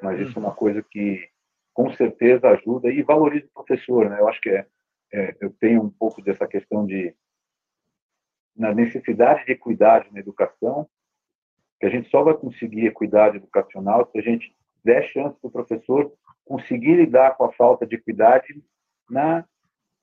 [0.01, 1.29] mas isso é uma coisa que
[1.73, 4.09] com certeza ajuda e valoriza o professor.
[4.09, 4.19] Né?
[4.19, 4.65] Eu acho que é,
[5.13, 7.13] é, eu tenho um pouco dessa questão de
[8.55, 10.89] na necessidade de equidade na educação,
[11.79, 15.51] que a gente só vai conseguir equidade educacional se a gente der chance para o
[15.51, 16.11] professor
[16.45, 18.61] conseguir lidar com a falta de equidade
[19.09, 19.45] na,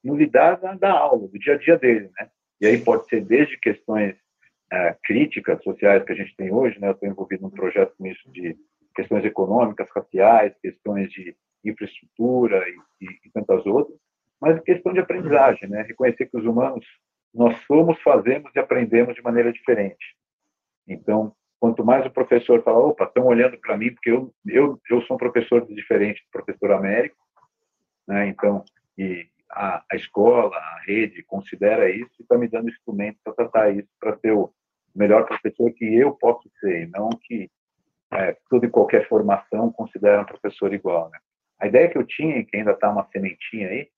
[0.03, 2.29] no lidar da, da aula, do dia a dia dele, né?
[2.61, 4.17] E aí pode ser desde questões
[4.73, 6.89] é, críticas sociais que a gente tem hoje, né?
[6.89, 8.57] Eu estou envolvido num projeto com isso de
[8.95, 13.99] questões econômicas, raciais, questões de infraestrutura e, e, e tantas outras,
[14.41, 15.83] mas questão de aprendizagem, né?
[15.83, 16.87] Reconhecer que os humanos
[17.35, 20.17] nós somos, fazemos e aprendemos de maneira diferente.
[20.89, 25.03] Então, quanto mais o professor fala, opa, estão olhando para mim, porque eu, eu, eu
[25.03, 27.17] sou um professor diferente do professor Américo,
[28.07, 28.29] né?
[28.29, 28.65] então,
[28.97, 33.71] e a, a escola, a rede considera isso e está me dando instrumentos para tratar
[33.71, 34.53] isso, para ser o
[34.95, 37.51] melhor professor que eu posso ser, não que
[38.13, 41.11] é, toda e qualquer formação considera um professor igual.
[41.11, 41.19] Né?
[41.61, 43.89] A ideia que eu tinha, que ainda está uma sementinha aí,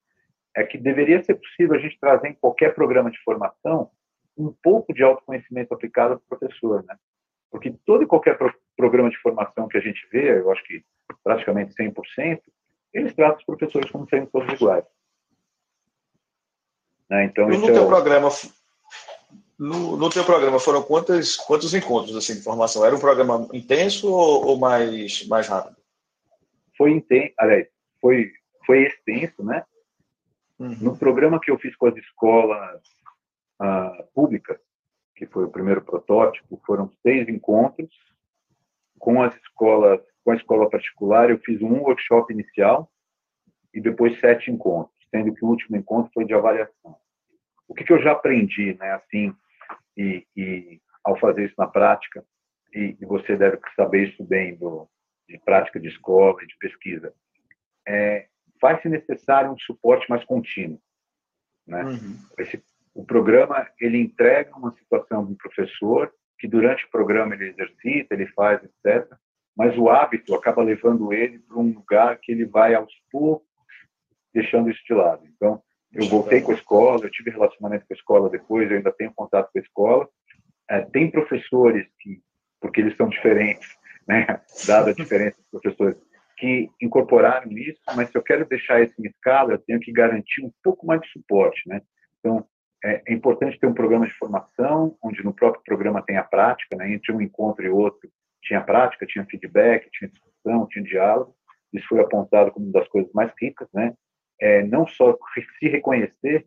[0.57, 3.91] é que deveria ser possível a gente trazer em qualquer programa de formação
[4.37, 6.97] um pouco de autoconhecimento aplicado para o professor, né?
[7.51, 10.85] Porque todo e qualquer pro programa de formação que a gente vê, eu acho que
[11.25, 12.41] praticamente 100%,
[12.93, 14.85] eles tratam os professores como sendo todos iguais.
[17.09, 17.25] Né?
[17.25, 17.87] Então, no, teu é o...
[17.87, 18.29] programa,
[19.59, 22.85] no, no teu programa foram quantos, quantos encontros assim, de formação?
[22.85, 25.77] Era um programa intenso ou, ou mais, mais rápido?
[26.77, 27.67] Foi intenso, aliás,
[28.01, 28.31] foi,
[28.65, 29.65] foi extenso, né?
[30.59, 30.77] Uhum.
[30.81, 32.81] No programa que eu fiz com as escolas
[33.61, 34.59] uh, públicas,
[35.19, 37.93] que foi o primeiro protótipo, foram seis encontros.
[38.99, 42.91] Com as escolas, com a escola particular, eu fiz um workshop inicial
[43.75, 46.97] e depois sete encontros, sendo que o último encontro foi de avaliação.
[47.67, 49.35] O que, que eu já aprendi, né, assim,
[49.97, 52.25] e, e, ao fazer isso na prática,
[52.73, 54.89] e, e, você deve saber isso bem do,
[55.29, 57.13] de prática de escola e de pesquisa,
[57.87, 58.29] é,
[58.61, 60.81] faz-se necessário um suporte mais contínuo,
[61.67, 61.85] né?
[61.85, 62.17] Uhum.
[62.39, 62.63] Esse
[62.95, 68.27] o programa ele entrega uma situação do professor que durante o programa ele exercita, ele
[68.29, 69.07] faz, etc.
[69.57, 73.47] Mas o hábito acaba levando ele para um lugar que ele vai aos poucos
[74.33, 75.27] deixando isso de lado.
[75.27, 75.61] Então,
[75.93, 79.13] eu voltei com a escola, eu tive relacionamento com a escola depois, eu ainda tenho
[79.15, 80.09] contato com a escola.
[80.71, 82.21] É, tem professores que,
[82.61, 83.69] porque eles são diferentes,
[84.07, 84.27] né,
[84.67, 85.97] dada a diferença dos professores,
[86.37, 90.45] que incorporaram isso, mas se eu quero deixar isso em escala, eu tenho que garantir
[90.45, 91.83] um pouco mais de suporte, né?
[92.21, 92.47] Então,
[92.85, 96.77] é, é, importante ter um programa de formação, onde no próprio programa tem a prática,
[96.77, 96.93] né?
[96.93, 98.09] entre um encontro e outro
[98.43, 101.35] tinha prática, tinha feedback, tinha discussão, tinha diálogo.
[101.73, 103.95] Isso foi apontado como uma das coisas mais ricas, né?
[104.41, 105.17] É, não só
[105.59, 106.47] se reconhecer,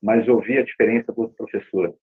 [0.00, 1.94] mas ouvir a diferença dos professores.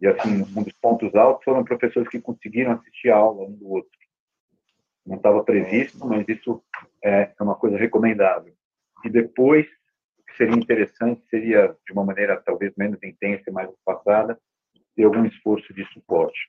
[0.00, 3.70] E assim, um dos pontos altos foram professores que conseguiram assistir a aula um do
[3.70, 3.90] outro.
[5.06, 6.62] Não estava previsto, mas isso
[7.02, 8.52] é, é uma coisa recomendável.
[9.04, 9.66] E depois
[10.36, 14.38] seria interessante seria, de uma maneira talvez menos intensa e mais passada,
[14.94, 16.48] ter algum esforço de suporte.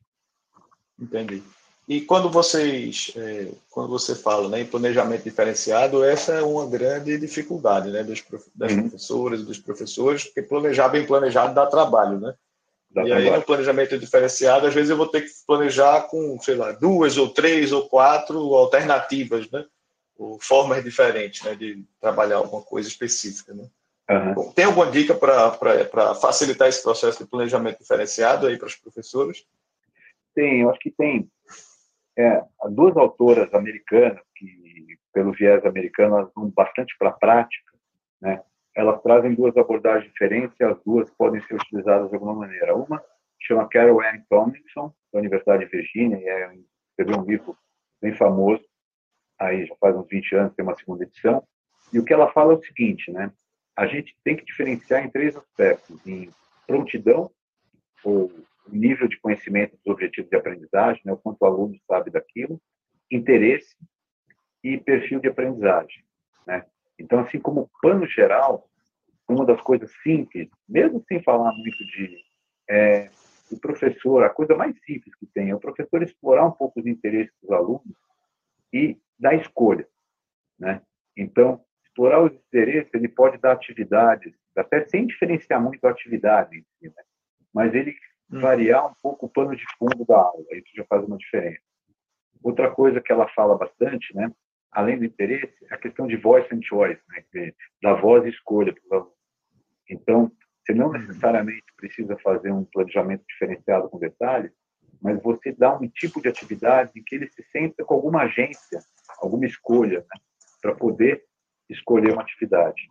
[1.00, 1.43] Entendi.
[1.88, 7.17] E quando vocês, é, quando você fala né, em planejamento diferenciado, essa é uma grande
[7.17, 8.21] dificuldade né, dos,
[8.54, 8.82] das uhum.
[8.82, 12.34] professoras e dos professores, porque planejar bem planejado dá trabalho, né?
[12.91, 13.32] Dá e trabalho.
[13.32, 17.17] aí no planejamento diferenciado, às vezes eu vou ter que planejar com, sei lá, duas
[17.17, 19.65] ou três ou quatro alternativas, né?
[20.17, 23.69] Ou formas diferentes né, de trabalhar alguma coisa específica, né?
[24.10, 24.34] Uhum.
[24.34, 29.45] Bom, tem alguma dica para facilitar esse processo de planejamento diferenciado aí para os professores?
[30.34, 31.30] Tem, eu acho que tem.
[32.17, 37.73] É, duas autoras americanas, que pelo viés americano elas vão bastante para a prática,
[38.21, 38.41] né?
[38.75, 42.75] elas trazem duas abordagens diferentes e as duas podem ser utilizadas de alguma maneira.
[42.75, 43.03] Uma
[43.39, 46.56] chama Carol Ann Tomlinson, da Universidade de Virgínia, e é,
[46.89, 47.58] escreveu um livro
[48.01, 48.63] bem famoso,
[49.39, 51.43] aí já faz uns 20 anos, tem uma segunda edição,
[51.93, 53.32] e o que ela fala é o seguinte, né?
[53.78, 56.32] a gente tem que diferenciar em três aspectos: em
[56.65, 57.32] prontidão,
[58.04, 58.32] ou
[58.67, 62.60] nível de conhecimento dos objetivos de aprendizagem, né, o quanto o aluno sabe daquilo,
[63.10, 63.76] interesse
[64.63, 66.04] e perfil de aprendizagem.
[66.45, 66.65] Né?
[67.00, 68.67] Então, assim como pano geral,
[69.30, 72.17] uma das coisas simples, mesmo sem falar muito de
[72.69, 73.10] é,
[73.50, 76.86] o professor, a coisa mais simples que tem é o professor explorar um pouco os
[76.86, 77.95] interesses dos alunos
[78.73, 79.88] e dar escolha,
[80.60, 80.82] né?
[81.15, 86.91] Então, explorar os interesses, ele pode dar atividades, até sem diferenciar muito a atividade, né?
[87.53, 87.95] mas ele
[88.32, 88.39] hum.
[88.39, 91.62] variar um pouco o pano de fundo da aula, isso já faz uma diferença.
[92.43, 94.32] Outra coisa que ela fala bastante, né,
[94.71, 97.51] além do interesse, é a questão de voice and choice, né,
[97.82, 98.75] da voz e escolha.
[99.89, 100.32] Então,
[100.63, 100.93] você não uhum.
[100.93, 104.51] necessariamente precisa fazer um planejamento diferenciado com detalhes,
[105.01, 108.80] mas você dá um tipo de atividade em que ele se senta com alguma agência,
[109.20, 110.22] alguma escolha, né,
[110.62, 111.24] para poder
[111.70, 112.82] escolher uma atividade.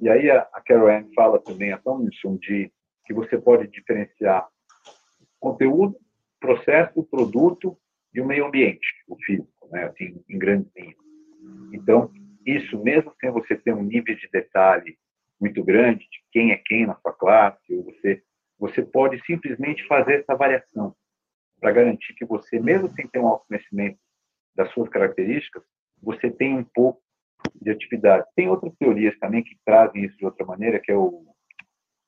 [0.00, 2.72] E aí a, a Carol Ann fala também, a Tomlinson, de
[3.04, 4.48] que você pode diferenciar
[5.38, 5.96] conteúdo,
[6.38, 7.76] processo, produto
[8.14, 10.96] e o meio ambiente, o físico, né, assim, em grandes linhas.
[11.72, 12.10] Então,
[12.46, 14.98] isso mesmo sem você ter um nível de detalhe
[15.40, 18.22] muito grande de quem é quem na sua classe, ou você,
[18.58, 20.94] você pode simplesmente fazer essa variação
[21.60, 23.98] para garantir que você, mesmo sem ter um autoconhecimento
[25.00, 25.62] características,
[26.02, 27.00] você tem um pouco
[27.54, 28.26] de atividade.
[28.36, 31.24] Tem outras teorias também que trazem isso de outra maneira, que é o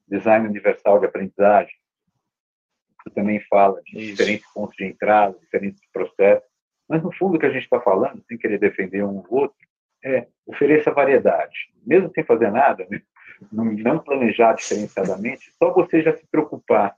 [0.07, 1.75] design universal de aprendizagem,
[3.03, 4.11] que também fala de isso.
[4.11, 6.49] diferentes pontos de entrada, diferentes processos.
[6.89, 9.57] Mas, no fundo, o que a gente está falando, sem querer defender um ou outro,
[10.05, 11.73] é ofereça variedade.
[11.87, 13.01] Mesmo sem fazer nada, né?
[13.51, 16.95] não planejar diferenciadamente, só você já se preocupar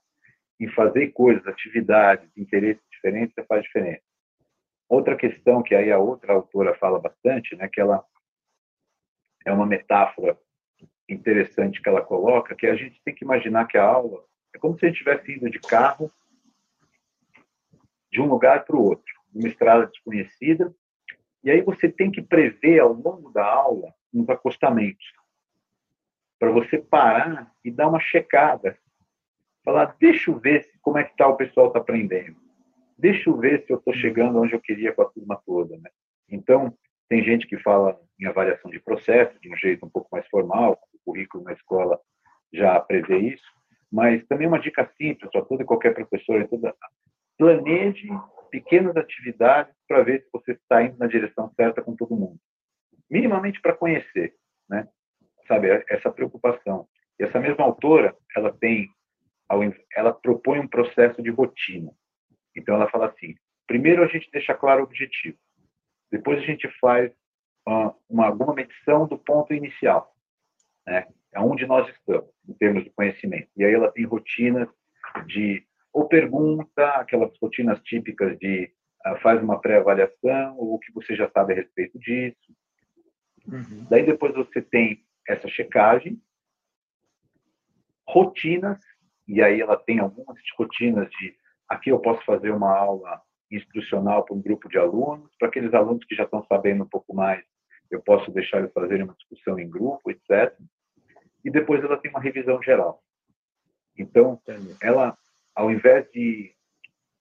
[0.61, 4.03] em fazer coisas, atividades, interesses diferentes, já faz diferença.
[4.89, 8.05] Outra questão que aí a outra autora fala bastante, né, que ela
[9.45, 10.39] é uma metáfora
[11.09, 14.79] interessante que ela coloca, que a gente tem que imaginar que a aula é como
[14.79, 16.11] se a gente estivesse indo de carro
[18.11, 20.75] de um lugar para o outro, uma estrada desconhecida,
[21.43, 25.13] e aí você tem que prever ao longo da aula uns acostamentos,
[26.39, 28.79] para você parar e dar uma checada,
[29.65, 32.37] falar, deixa eu ver como é que tá, o pessoal está aprendendo,
[32.97, 35.91] deixa eu ver se eu estou chegando onde eu queria com a turma toda, né?
[36.29, 36.77] Então,
[37.09, 40.79] tem gente que fala em avaliação de processo, de um jeito um pouco mais formal,
[40.93, 42.01] o currículo na escola
[42.53, 43.45] já prevê isso,
[43.91, 46.75] mas também uma dica simples para toda e qualquer professor, toda,
[47.37, 48.09] planeje
[48.51, 52.39] pequenas atividades para ver se você está indo na direção certa com todo mundo.
[53.11, 54.35] Minimamente para conhecer,
[54.69, 54.89] né?
[55.47, 56.89] Sabe, essa preocupação.
[57.19, 58.89] E essa mesma autora, ela tem,
[59.95, 61.93] ela propõe um processo de rotina.
[62.57, 63.35] Então, ela fala assim,
[63.67, 65.37] primeiro a gente deixa claro o objetivo.
[66.11, 67.13] Depois a gente faz
[67.67, 70.15] uma, uma, alguma medição do ponto inicial,
[70.87, 71.07] né?
[71.35, 73.49] Aonde nós estamos, em termos de conhecimento.
[73.57, 74.69] E aí ela tem rotinas
[75.27, 78.73] de ou pergunta, aquelas rotinas típicas de
[79.07, 82.53] uh, faz uma pré-avaliação, ou o que você já sabe a respeito disso.
[83.47, 83.87] Uhum.
[83.89, 86.21] Daí depois você tem essa checagem,
[88.07, 88.81] rotinas,
[89.27, 91.37] e aí ela tem algumas rotinas de
[91.75, 96.05] aqui eu posso fazer uma aula instrucional para um grupo de alunos, para aqueles alunos
[96.05, 97.45] que já estão sabendo um pouco mais,
[97.91, 100.57] eu posso deixar eles fazerem uma discussão em grupo, etc.
[101.45, 103.03] E depois ela tem uma revisão geral.
[103.97, 104.41] Então,
[104.83, 105.17] ela,
[105.55, 106.53] ao invés de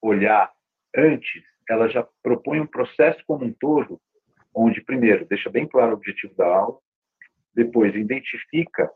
[0.02, 0.52] olhar
[0.96, 4.02] antes, ela já propõe um processo como um todo,
[4.54, 6.78] onde, primeiro, deixa bem claro o objetivo da aula,
[7.54, 8.92] depois, identifica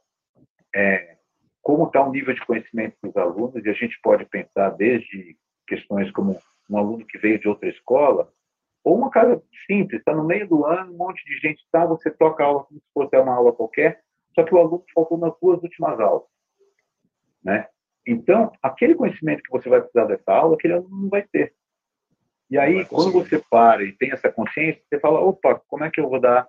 [0.73, 1.17] é,
[1.61, 5.37] como está o nível de conhecimento dos alunos, e a gente pode pensar desde
[5.67, 6.39] questões como
[6.69, 8.31] um aluno que veio de outra escola,
[8.83, 12.09] ou uma casa simples, está no meio do ano, um monte de gente está, você
[12.09, 14.01] toca a aula como se fosse uma aula qualquer,
[14.33, 16.27] só que o aluno faltou nas duas últimas aulas,
[17.43, 17.67] né?
[18.05, 21.53] Então, aquele conhecimento que você vai precisar dessa aula, aquele aluno não vai ter.
[22.49, 25.99] E aí, quando você para e tem essa consciência, você fala, opa, como é que
[25.99, 26.47] eu vou dar?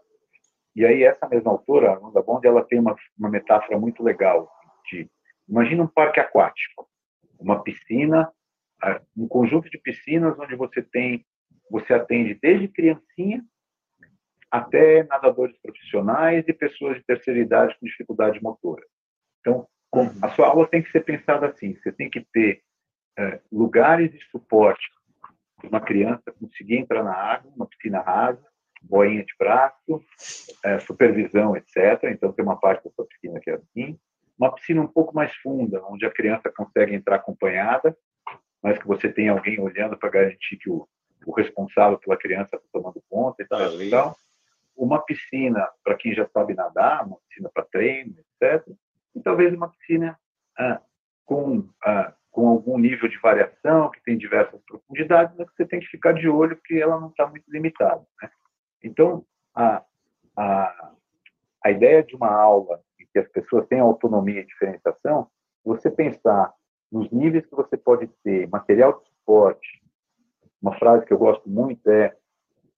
[0.76, 4.48] E aí, essa mesma autora, a Runda Bond, ela tem uma, uma metáfora muito legal.
[4.88, 5.10] De,
[5.48, 6.88] imagina um parque aquático,
[7.40, 8.32] uma piscina,
[9.16, 11.26] um conjunto de piscinas onde você tem,
[11.70, 13.44] você atende desde criancinha
[14.50, 18.82] até nadadores profissionais e pessoas de terceira idade com dificuldade motora.
[19.40, 20.10] Então, uhum.
[20.22, 22.62] a sua aula tem que ser pensada assim: você tem que ter
[23.18, 24.86] é, lugares de suporte
[25.56, 28.42] para uma criança conseguir entrar na água, uma piscina rasa,
[28.82, 30.02] boinha de braço,
[30.64, 32.04] é, supervisão, etc.
[32.04, 33.98] Então, tem uma parte da sua piscina que é assim.
[34.38, 37.96] Uma piscina um pouco mais funda, onde a criança consegue entrar acompanhada,
[38.62, 40.88] mas que você tem alguém olhando para garantir que o,
[41.26, 43.58] o, responsável pela criança está tomando conta e tal.
[43.58, 44.16] Tá então,
[44.76, 48.66] uma piscina para quem já sabe nadar, uma piscina para treino, etc.
[49.14, 50.18] E talvez uma piscina
[50.56, 50.80] ah,
[51.24, 55.80] com ah, com algum nível de variação, que tem diversas profundidades, mas que você tem
[55.80, 58.00] que ficar de olho que ela não está muito limitada.
[58.22, 58.30] Né?
[58.84, 59.82] Então, a,
[60.36, 60.92] a,
[61.64, 65.28] a ideia de uma aula em que as pessoas têm autonomia e diferenciação,
[65.64, 66.52] você pensar
[66.90, 69.82] nos níveis que você pode ter, material de suporte,
[70.60, 72.16] uma frase que eu gosto muito é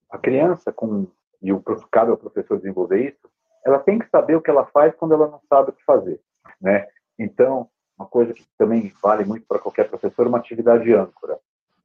[0.09, 1.07] a criança com
[1.41, 3.31] e o cabe ao professor desenvolver isso,
[3.65, 6.19] ela tem que saber o que ela faz quando ela não sabe o que fazer,
[6.61, 6.87] né?
[7.17, 11.39] Então, uma coisa que também vale muito para qualquer professor, uma atividade âncora.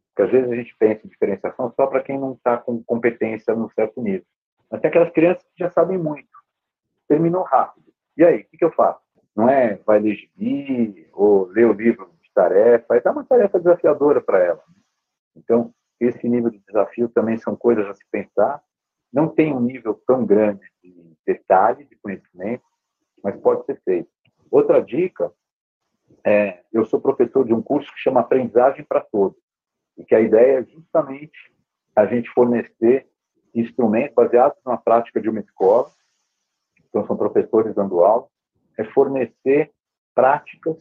[0.09, 3.55] Porque às vezes a gente pensa em diferenciação só para quem não está com competência
[3.55, 4.25] num certo nível.
[4.71, 6.29] Mas tem aquelas crianças que já sabem muito,
[7.07, 7.93] terminou rápido.
[8.17, 9.01] E aí, o que, que eu faço?
[9.35, 14.39] Não é vai ler gibi ou ler o livro tarefa, é uma tarefa desafiadora para
[14.45, 14.63] ela.
[15.35, 18.63] Então, esse nível de desafio também são coisas a se pensar.
[19.11, 22.63] Não tem um nível tão grande de detalhe, de conhecimento,
[23.25, 24.11] mas pode ser feito.
[24.51, 25.33] Outra dica
[26.25, 29.41] é, eu sou professor de um curso que chama Aprendizagem para Todos,
[29.97, 31.55] e que a ideia é justamente
[31.95, 33.09] a gente fornecer
[33.55, 35.91] instrumentos baseados na prática de uma escola,
[36.79, 38.29] então são professores dando aula,
[38.77, 39.73] é fornecer
[40.15, 40.77] práticas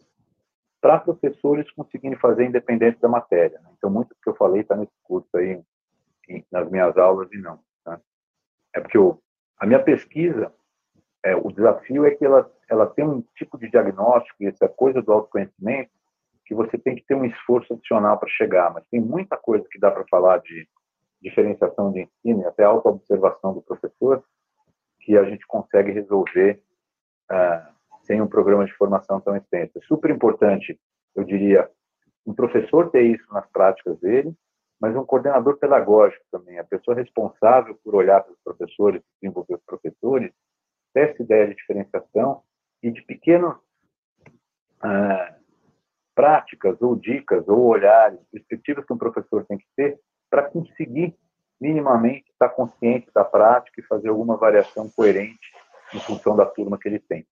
[0.86, 3.59] para professores conseguirem fazer independente da matéria.
[3.59, 3.71] Né?
[3.75, 5.59] Então, muito do que eu falei está nesse curso aí,
[6.51, 7.59] nas minhas aulas e não.
[7.83, 7.99] Tá?
[8.71, 9.19] É porque eu,
[9.57, 10.53] a minha pesquisa
[11.23, 15.01] é, o desafio é que ela, ela tem um tipo de diagnóstico, e essa coisa
[15.01, 15.89] do autoconhecimento,
[16.45, 19.79] que você tem que ter um esforço adicional para chegar, mas tem muita coisa que
[19.79, 20.69] dá para falar de
[21.19, 24.23] diferenciação de ensino e até autoobservação do professor,
[24.99, 26.61] que a gente consegue resolver
[27.31, 27.74] uh,
[28.06, 29.78] sem um programa de formação tão extenso.
[29.78, 30.80] É super importante,
[31.16, 31.70] eu diria,
[32.26, 34.34] um professor ter isso nas práticas dele,
[34.80, 39.64] mas um coordenador pedagógico também, a pessoa responsável por olhar para os professores, desenvolver os
[39.64, 40.32] professores,
[40.93, 42.41] essa ideia de diferenciação
[42.82, 43.56] e de pequenas
[44.82, 45.36] ah,
[46.14, 49.99] práticas ou dicas ou olhares, perspectivas que um professor tem que ter
[50.30, 51.16] para conseguir
[51.60, 55.53] minimamente estar consciente da prática e fazer alguma variação coerente
[55.93, 57.26] em função da turma que ele tem.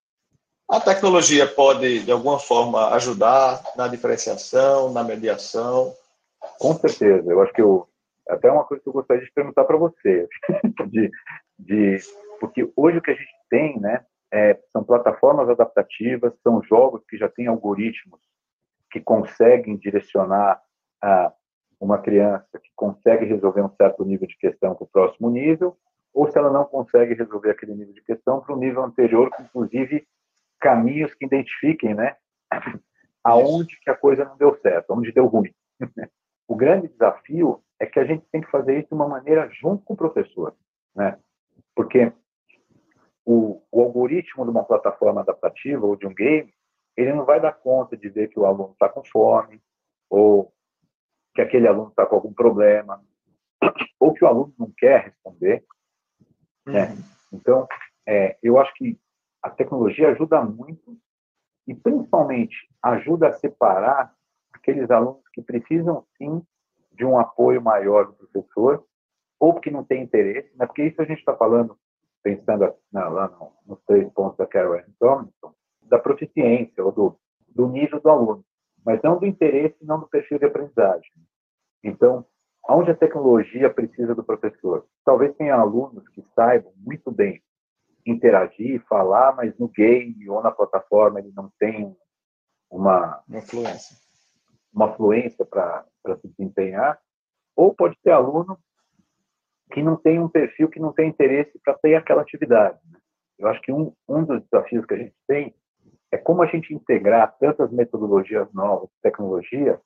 [0.74, 5.94] A tecnologia pode, de alguma forma, ajudar na diferenciação, na mediação?
[6.58, 7.30] Com certeza.
[7.30, 7.86] Eu acho que eu,
[8.28, 10.28] até uma coisa que eu gostaria de perguntar para você,
[10.90, 11.12] de,
[11.60, 11.98] de,
[12.40, 17.16] porque hoje o que a gente tem, né, é, são plataformas adaptativas, são jogos que
[17.16, 18.18] já têm algoritmos
[18.90, 20.60] que conseguem direcionar
[21.00, 21.32] a
[21.80, 25.76] uma criança que consegue resolver um certo nível de questão para o próximo nível,
[26.12, 29.44] ou se ela não consegue resolver aquele nível de questão para o nível anterior, com
[29.44, 30.04] inclusive
[30.64, 32.16] caminhos que identifiquem, né,
[33.22, 35.54] aonde que a coisa não deu certo, onde deu ruim.
[36.46, 39.82] O grande desafio é que a gente tem que fazer isso de uma maneira junto
[39.82, 40.54] com o professor,
[40.94, 41.18] né?
[41.74, 42.12] Porque
[43.24, 46.52] o, o algoritmo de uma plataforma adaptativa ou de um game,
[46.94, 49.58] ele não vai dar conta de ver que o aluno está com fome,
[50.10, 50.52] ou
[51.34, 53.02] que aquele aluno está com algum problema,
[53.98, 55.64] ou que o aluno não quer responder.
[56.66, 56.88] Né?
[56.90, 57.02] Uhum.
[57.32, 57.66] Então,
[58.06, 59.00] é, eu acho que
[59.44, 60.96] a tecnologia ajuda muito
[61.66, 64.14] e, principalmente, ajuda a separar
[64.54, 66.42] aqueles alunos que precisam, sim,
[66.92, 68.82] de um apoio maior do professor,
[69.38, 70.64] ou que não tem interesse, né?
[70.64, 71.76] porque isso a gente está falando
[72.22, 77.16] pensando na, lá no, nos três pontos da Carol Thompson, da proficiência ou do,
[77.46, 78.44] do nível do aluno,
[78.82, 81.12] mas não do interesse, não do perfil de aprendizagem.
[81.82, 82.24] Então,
[82.66, 84.86] onde a tecnologia precisa do professor?
[85.04, 87.42] Talvez tenha alunos que saibam muito bem
[88.06, 91.96] interagir, falar, mas no game ou na plataforma ele não tem
[92.70, 93.96] uma, uma fluência,
[94.72, 95.86] uma fluência para
[96.20, 96.98] se desempenhar,
[97.56, 98.58] ou pode ter aluno
[99.72, 102.78] que não tem um perfil, que não tem interesse para ter aquela atividade.
[102.90, 102.98] Né?
[103.38, 105.54] Eu acho que um, um dos desafios que a gente tem
[106.12, 109.80] é como a gente integrar tantas metodologias novas, tecnologia,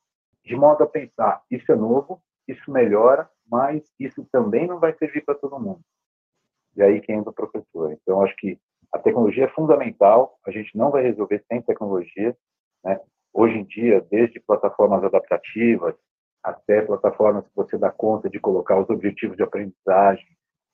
[0.45, 5.25] de modo a pensar, isso é novo, isso melhora, mas isso também não vai servir
[5.25, 5.81] para todo mundo.
[6.79, 7.93] E aí quem entra o professor.
[7.93, 8.59] Então, acho que
[8.93, 12.35] a tecnologia é fundamental, a gente não vai resolver sem tecnologia.
[12.85, 12.99] Né?
[13.35, 15.95] Hoje em dia, desde plataformas adaptativas
[16.43, 20.25] até plataformas que você dá conta de colocar os objetivos de aprendizagem,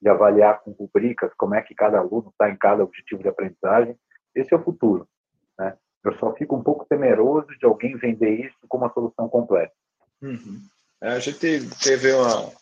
[0.00, 3.96] de avaliar com rubricas como é que cada aluno está em cada objetivo de aprendizagem,
[4.34, 5.08] esse é o futuro.
[5.58, 5.76] Né?
[6.04, 9.72] Eu só fico um pouco temeroso de alguém vender isso como uma solução completa.
[10.22, 10.60] Uhum.
[11.02, 12.52] É, a gente teve uma.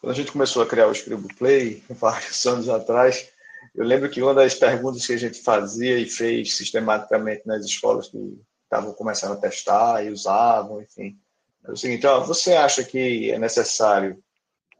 [0.00, 3.28] Quando a gente começou a criar o Scribo Play, vários anos atrás,
[3.74, 8.08] eu lembro que uma das perguntas que a gente fazia e fez sistematicamente nas escolas
[8.08, 11.18] que estavam começando a testar e usavam, enfim,
[11.64, 14.22] é o seguinte: ó, você acha que é necessário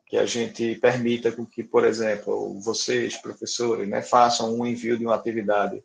[0.06, 5.14] que a gente permita que, por exemplo, vocês, professores, né, façam um envio de uma
[5.14, 5.84] atividade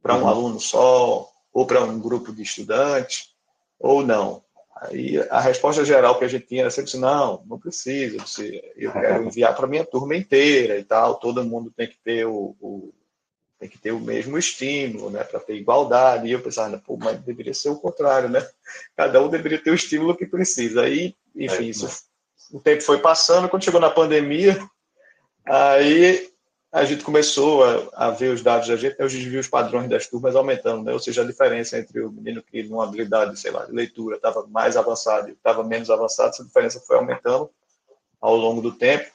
[0.00, 0.28] para um uhum.
[0.28, 3.34] aluno só, ou para um grupo de estudantes,
[3.78, 4.42] ou não?
[4.82, 8.16] Aí a resposta geral que a gente tinha era sempre assim, não, não precisa,
[8.76, 12.26] eu quero enviar para a minha turma inteira e tal, todo mundo tem que ter
[12.26, 12.92] o, o
[13.58, 16.28] tem que ter o mesmo estímulo, né, para ter igualdade.
[16.28, 18.46] E eu pensava, pô, mas deveria ser o contrário, né?
[18.96, 20.82] Cada um deveria ter o estímulo que precisa.
[20.82, 21.92] Aí, enfim, é, isso, né?
[22.52, 24.56] o tempo foi passando, quando chegou na pandemia,
[25.44, 26.27] aí
[26.70, 30.06] a gente começou a, a, ver os dados da gente, eu vi os padrões das
[30.06, 30.92] turmas aumentando, né?
[30.92, 34.46] ou seja, a diferença entre o menino que numa habilidade, sei lá, de leitura estava
[34.46, 37.50] mais avançado e estava menos avançado, essa diferença foi aumentando
[38.20, 39.10] ao longo do tempo.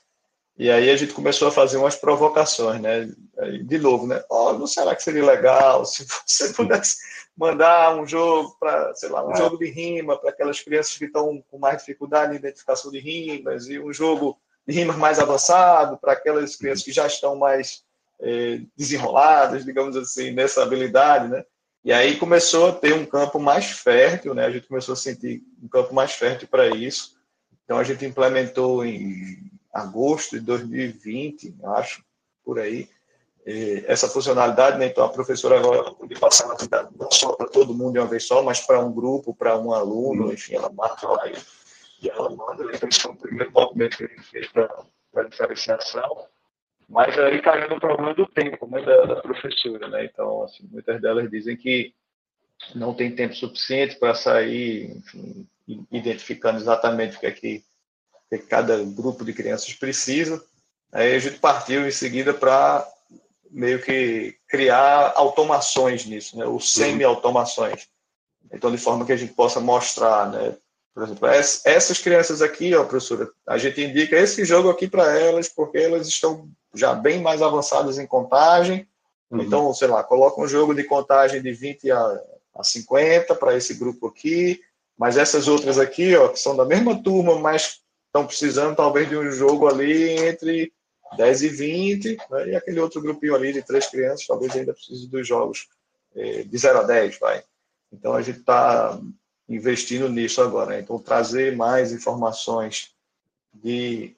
[0.56, 3.10] E aí a gente começou a fazer umas provocações, né?
[3.64, 4.24] De novo, né?
[4.30, 6.98] Oh, não será que seria legal se você pudesse
[7.36, 9.36] mandar um jogo para, sei lá, um é.
[9.36, 13.68] jogo de rima para aquelas crianças que estão com mais dificuldade em identificação de rimas
[13.68, 14.38] e um jogo
[14.68, 17.84] rimas mais avançado para aquelas crianças que já estão mais
[18.20, 21.44] é, desenroladas, digamos assim, nessa habilidade, né?
[21.84, 24.46] E aí começou a ter um campo mais fértil, né?
[24.46, 27.18] A gente começou a sentir um campo mais fértil para isso.
[27.66, 32.04] Então a gente implementou em agosto de 2020, acho,
[32.46, 32.88] por aí,
[33.46, 34.86] é, essa funcionalidade, né?
[34.86, 36.48] Então a professora agora pode passar
[36.98, 39.74] não só para todo mundo de uma vez só, mas para um grupo, para um
[39.74, 41.36] aluno, enfim, ela marca lá e
[42.10, 44.86] ela manda, então esse o primeiro movimento que a gente fez para
[45.16, 46.28] a diferenciação,
[46.90, 51.02] mas aí caiu no problema do tempo, né, da, da, professora, né, então, assim, muitas
[51.02, 51.94] delas dizem que
[52.76, 55.48] não tem tempo suficiente para sair, enfim,
[55.92, 57.64] identificando exatamente o que é que,
[58.30, 60.44] que cada grupo de crianças precisa,
[60.92, 62.88] aí a gente partiu em seguida para
[63.50, 67.88] meio que criar automações nisso, né, ou semi-automações.
[68.52, 70.58] Então, de forma que a gente possa mostrar, né,
[70.94, 75.50] por exemplo, essas crianças aqui, ó, professora, a gente indica esse jogo aqui para elas,
[75.50, 78.88] porque elas estão já bem mais avançadas em contagem.
[79.32, 79.42] Uhum.
[79.42, 82.22] Então, sei lá, coloca um jogo de contagem de 20 a,
[82.56, 84.62] a 50 para esse grupo aqui,
[84.96, 89.18] mas essas outras aqui, ó, que são da mesma turma, mas estão precisando talvez de
[89.18, 90.72] um jogo ali entre
[91.18, 95.08] 10 e 20, né, e aquele outro grupinho ali de três crianças, talvez ainda precise
[95.08, 95.68] dos jogos
[96.16, 97.44] eh, de 0 a 10, vai.
[97.92, 99.00] Então, a gente está
[99.48, 100.72] investindo nisso agora.
[100.72, 100.80] Né?
[100.82, 102.92] Então, trazer mais informações
[103.54, 104.16] de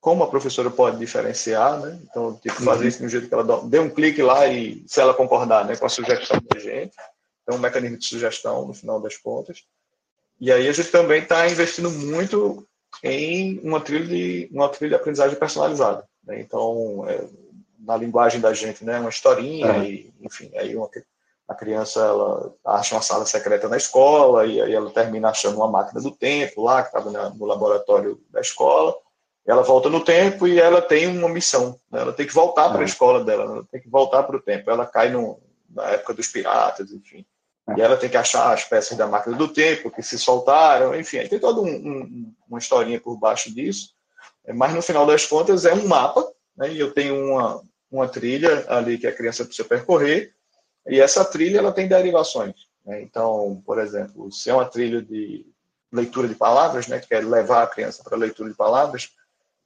[0.00, 2.00] como a professora pode diferenciar, né?
[2.02, 2.88] Então, tipo, fazer uhum.
[2.88, 5.76] isso de um jeito que ela dê um clique lá e, se ela concordar né,
[5.76, 6.94] com a sugestão da gente,
[7.42, 9.64] então, um mecanismo de sugestão no final das contas.
[10.40, 12.66] E aí a gente também está investindo muito
[13.02, 16.08] em uma trilha de, uma trilha de aprendizagem personalizada.
[16.24, 16.40] Né?
[16.40, 17.22] Então, é,
[17.78, 19.84] na linguagem da gente, né, uma historinha, uhum.
[19.84, 20.88] e, enfim, aí uma,
[21.50, 25.66] a criança ela acha uma sala secreta na escola e aí ela termina achando uma
[25.66, 28.94] máquina do tempo lá que estava no laboratório da escola.
[29.44, 31.76] Ela volta no tempo e ela tem uma missão.
[31.90, 32.02] Né?
[32.02, 32.84] Ela tem que voltar para a uhum.
[32.84, 34.70] escola dela, ela tem que voltar para o tempo.
[34.70, 37.26] Ela cai no, na época dos piratas, enfim.
[37.76, 41.26] E ela tem que achar as peças da máquina do tempo que se soltaram, enfim.
[41.26, 43.88] Tem toda um, um, uma historinha por baixo disso.
[44.54, 46.24] Mas no final das contas é um mapa,
[46.56, 46.70] né?
[46.70, 50.32] e eu tenho uma, uma trilha ali que a criança precisa percorrer
[50.90, 52.54] e essa trilha ela tem derivações.
[52.84, 53.02] Né?
[53.02, 55.46] Então, por exemplo, se é uma trilha de
[55.92, 59.10] leitura de palavras, né, que quer levar a criança para a leitura de palavras,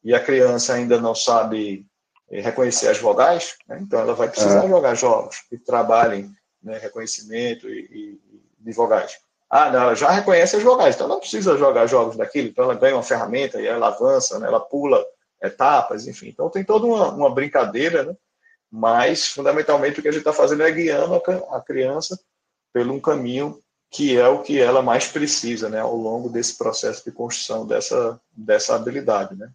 [0.02, 1.86] e a criança ainda não sabe
[2.30, 3.78] eh, reconhecer as vogais, né?
[3.80, 4.68] então ela vai precisar é.
[4.68, 6.30] jogar jogos que trabalhem
[6.62, 8.20] né, reconhecimento e, e,
[8.58, 9.18] de vogais.
[9.48, 12.64] Ah, não, ela já reconhece as vogais, então ela não precisa jogar jogos daquilo, então
[12.64, 15.04] ela ganha uma ferramenta e ela avança, né, ela pula
[15.42, 16.28] etapas, enfim.
[16.28, 18.16] Então tem toda uma, uma brincadeira, né,
[18.76, 22.18] mas fundamentalmente o que a gente está fazendo é guiando a, criança
[22.72, 27.04] pelo um caminho que é o que ela mais precisa, né, ao longo desse processo
[27.04, 29.48] de construção dessa, dessa habilidade, né.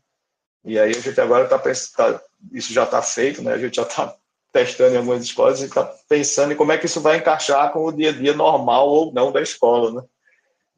[0.64, 2.22] E aí a gente agora está pensando,
[2.54, 4.16] isso já está feito, né, a gente já está
[4.54, 7.84] testando em algumas escolas e está pensando em como é que isso vai encaixar com
[7.84, 10.08] o dia a dia normal ou não da escola, né?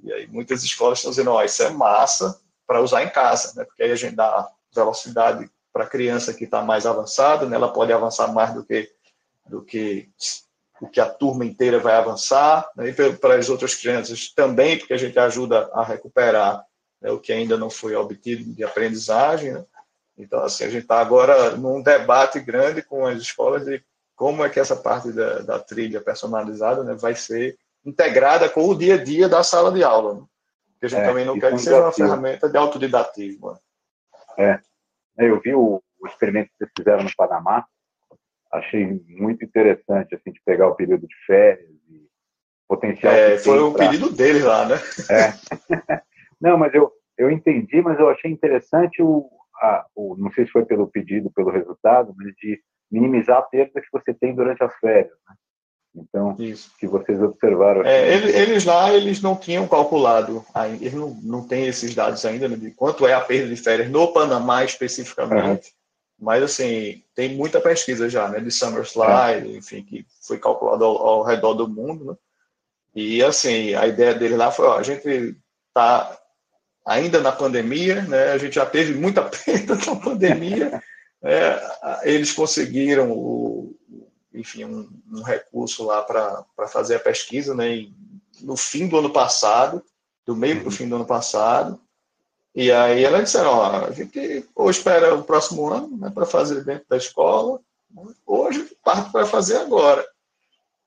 [0.04, 3.64] E aí muitas escolas estão dizendo, ó, isso é massa para usar em casa, né?
[3.66, 7.56] Porque aí a gente dá velocidade para a criança que está mais avançada, né?
[7.56, 8.92] Ela pode avançar mais do que
[9.48, 10.10] do que
[10.82, 12.90] o que a turma inteira vai avançar, né?
[12.90, 16.66] e para as outras crianças também, porque a gente ajuda a recuperar
[17.00, 19.54] né, o que ainda não foi obtido de aprendizagem.
[19.54, 19.64] Né?
[20.18, 23.84] Então, assim, a gente está agora num debate grande com as escolas de
[24.16, 28.76] como é que essa parte da, da trilha personalizada né, vai ser integrada com o
[28.76, 30.16] dia a dia da sala de aula.
[30.16, 30.22] Né?
[30.72, 33.52] Porque a gente é, também não quer que seja uma ferramenta de autodidatismo.
[33.52, 33.58] Né?
[34.38, 34.60] É.
[35.18, 35.30] é.
[35.30, 37.66] Eu vi o, o experimento que vocês fizeram no Panamá,
[38.52, 42.08] achei muito interessante, assim, de pegar o período de férias e
[42.68, 43.14] potencial.
[43.14, 43.88] É, foi o pra...
[43.88, 44.76] pedido dele lá, né?
[45.10, 46.02] É.
[46.42, 49.30] não, mas eu, eu entendi, mas eu achei interessante o,
[49.62, 53.80] a, o, não sei se foi pelo pedido, pelo resultado, mas de minimizar a perda
[53.80, 55.36] que você tem durante as férias, né?
[55.96, 56.72] Então, Isso.
[56.80, 57.84] que vocês observaram.
[57.84, 60.44] É, eles lá, eles não tinham calculado,
[60.80, 63.90] eles não, não têm esses dados ainda, né, de quanto é a perda de férias
[63.90, 65.68] no Panamá especificamente.
[65.68, 65.82] Uhum.
[66.22, 69.58] Mas, assim, tem muita pesquisa já, né, de Summer Slide, é.
[69.58, 72.16] enfim, que foi calculado ao, ao, redor do mundo, né?
[72.96, 75.36] E, assim, a ideia dele lá foi, ó, a gente
[75.74, 76.18] tá
[76.86, 80.82] ainda na pandemia, né, a gente já teve muita perda na pandemia,
[81.24, 81.62] é,
[82.04, 83.76] eles conseguiram, o,
[84.34, 87.94] enfim, um, um recurso lá para fazer a pesquisa, né, e
[88.42, 89.84] no fim do ano passado,
[90.26, 90.72] do meio para o uhum.
[90.72, 91.80] fim do ano passado,
[92.54, 96.64] e aí ela disse, ó, a gente ou espera o próximo ano né, para fazer
[96.64, 97.60] dentro da escola,
[98.26, 100.06] ou a gente parte para fazer agora.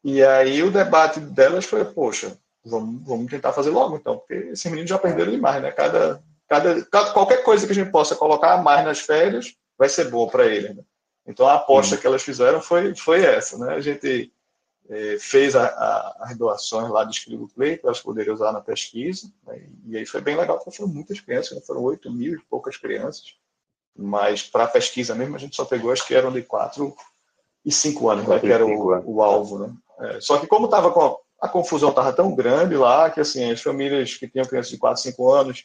[0.03, 4.65] E aí o debate delas foi, poxa, vamos, vamos tentar fazer logo então, porque esses
[4.67, 5.71] meninos já perderam demais, né?
[5.71, 10.11] Cada, cada, cada, qualquer coisa que a gente possa colocar mais nas férias vai ser
[10.11, 10.77] boa para eles.
[10.77, 10.83] Né?
[11.27, 13.75] Então a aposta que elas fizeram foi, foi essa, né?
[13.75, 14.33] A gente
[14.89, 18.61] é, fez a, a, as doações lá do Escribo Play para elas poderem usar na
[18.61, 19.33] pesquisa.
[19.47, 19.67] Né?
[19.87, 21.63] E aí foi bem legal, porque foram muitas crianças, né?
[21.67, 23.35] foram 8 mil e poucas crianças.
[23.97, 26.95] Mas para a pesquisa mesmo, a gente só pegou, acho que eram de 4
[27.65, 28.39] e 5 anos, né?
[28.39, 29.61] que era o, o alvo.
[29.61, 29.75] Né?
[30.01, 33.51] É, só que como estava com a, a confusão estava tão grande lá, que assim,
[33.51, 35.65] as famílias que tinham crianças de 4, 5 anos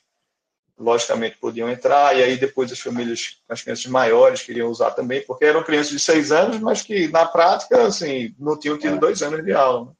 [0.79, 5.45] logicamente podiam entrar, e aí depois as famílias, as crianças maiores queriam usar também, porque
[5.45, 9.43] eram crianças de seis anos, mas que na prática, assim, não tinham tido dois anos
[9.43, 9.85] de aula.
[9.87, 9.91] Né?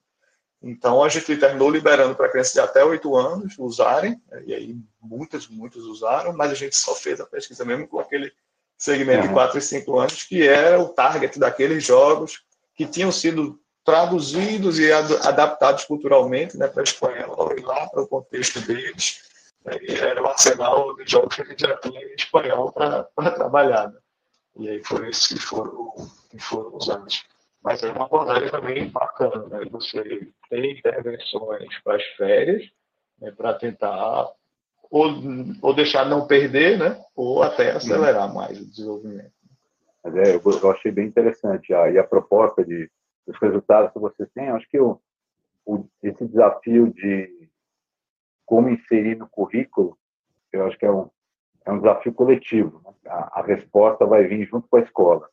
[0.62, 5.48] Então a gente terminou liberando para crianças de até oito anos usarem, e aí muitas,
[5.48, 8.32] muitos usaram, mas a gente só fez a pesquisa mesmo com aquele
[8.78, 9.28] segmento uhum.
[9.28, 12.42] de quatro e cinco anos, que era o target daqueles jogos
[12.74, 18.08] que tinham sido traduzidos e adaptados culturalmente né, para a espanhol e lá para o
[18.08, 19.22] contexto deles
[19.66, 23.90] era o arsenal de jogos que a gente já tinha em espanhol para trabalhar.
[23.90, 24.00] Né?
[24.58, 25.94] E aí foi isso que foram,
[26.30, 27.24] que foram usados.
[27.64, 29.66] Mas é uma abordagem também bacana, né?
[29.72, 32.64] Você tem intervenções para as férias,
[33.20, 34.32] né, para tentar
[34.90, 35.08] ou,
[35.62, 37.04] ou deixar não perder, né?
[37.16, 39.32] Ou até acelerar mais o desenvolvimento.
[40.04, 41.74] Mas é, eu, eu achei bem interessante.
[41.74, 42.90] Ah, e a proposta de,
[43.28, 45.00] dos resultados que vocês têm, acho que o,
[45.66, 47.39] o, esse desafio de
[48.50, 49.96] como inserir no currículo,
[50.52, 51.08] eu acho que é um,
[51.64, 52.82] é um desafio coletivo.
[52.84, 52.92] Né?
[53.06, 55.30] A, a, resposta vai vir junto com a escola.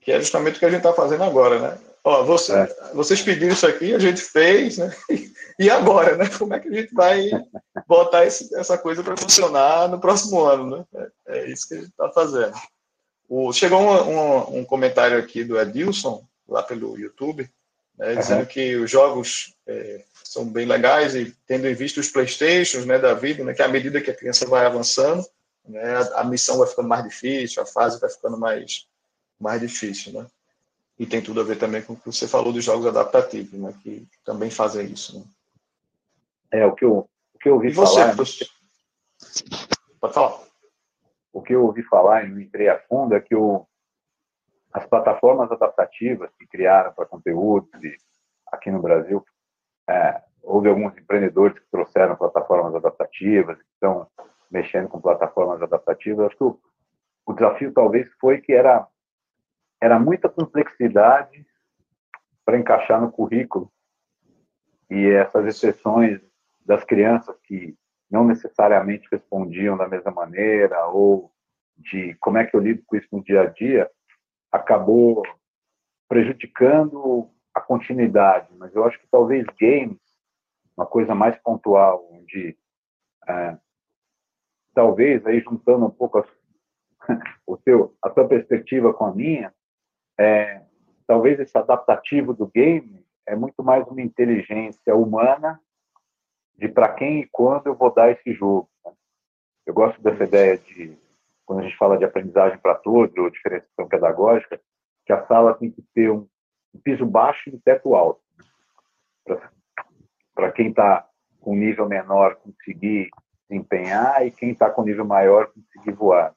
[0.00, 1.78] Que é justamente o que a gente está fazendo agora, né?
[2.04, 2.66] Ó, você, é.
[2.94, 4.94] Vocês pediram isso aqui, a gente fez, né?
[5.58, 6.28] E agora, né?
[6.38, 7.30] Como é que a gente vai
[7.88, 10.84] botar esse, essa coisa para funcionar no próximo ano, né?
[11.26, 12.52] É, é isso que a gente está fazendo.
[13.28, 17.50] O, chegou um, um, um, comentário aqui do Edilson, lá pelo YouTube,
[17.98, 18.46] né, dizendo uhum.
[18.46, 23.14] que os jogos é, são bem legais e tendo em vista os Playstations né, da
[23.14, 25.24] vida, né, que à medida que a criança vai avançando,
[25.66, 28.86] né, a, a, missão vai ficando mais difícil, a fase vai ficando mais,
[29.40, 30.12] mais difícil.
[30.12, 30.26] Né?
[30.98, 33.74] E tem tudo a ver também com o que você falou dos jogos adaptativos, né,
[33.82, 35.18] que também fazem isso.
[35.18, 35.24] Né?
[36.50, 38.14] É, o que eu, o que eu ouvi e você, falar...
[38.14, 38.46] Você...
[40.00, 40.40] Pode falar.
[41.32, 43.66] O que eu ouvi falar e não entrei a fundo é que o,
[44.76, 47.70] as plataformas adaptativas que criaram para conteúdos
[48.52, 49.24] aqui no Brasil
[49.88, 54.06] é, houve alguns empreendedores que trouxeram plataformas adaptativas, que estão
[54.50, 56.26] mexendo com plataformas adaptativas.
[56.26, 56.60] Acho que o,
[57.24, 58.86] o desafio talvez foi que era
[59.80, 61.46] era muita complexidade
[62.44, 63.72] para encaixar no currículo
[64.90, 66.20] e essas exceções
[66.66, 67.74] das crianças que
[68.10, 71.32] não necessariamente respondiam da mesma maneira ou
[71.78, 73.90] de como é que eu lido com isso no dia a dia
[74.56, 75.22] acabou
[76.08, 79.98] prejudicando a continuidade, mas eu acho que talvez games,
[80.76, 82.56] uma coisa mais pontual, onde
[83.26, 83.56] é,
[84.74, 86.24] talvez aí juntando um pouco a,
[87.46, 89.54] o teu, a tua perspectiva com a minha,
[90.18, 90.62] é,
[91.06, 95.60] talvez esse adaptativo do game é muito mais uma inteligência humana
[96.56, 98.68] de para quem e quando eu vou dar esse jogo.
[98.84, 98.92] Né?
[99.66, 100.96] Eu gosto dessa ideia de,
[101.46, 104.60] quando a gente fala de aprendizagem para todos, ou diferenciação pedagógica,
[105.06, 106.28] que a sala tem que ter um,
[106.82, 108.20] piso baixo e um teto alto.
[110.34, 111.08] Para quem está
[111.40, 113.08] com nível menor conseguir
[113.48, 116.34] desempenhar e quem está com nível maior conseguir voar.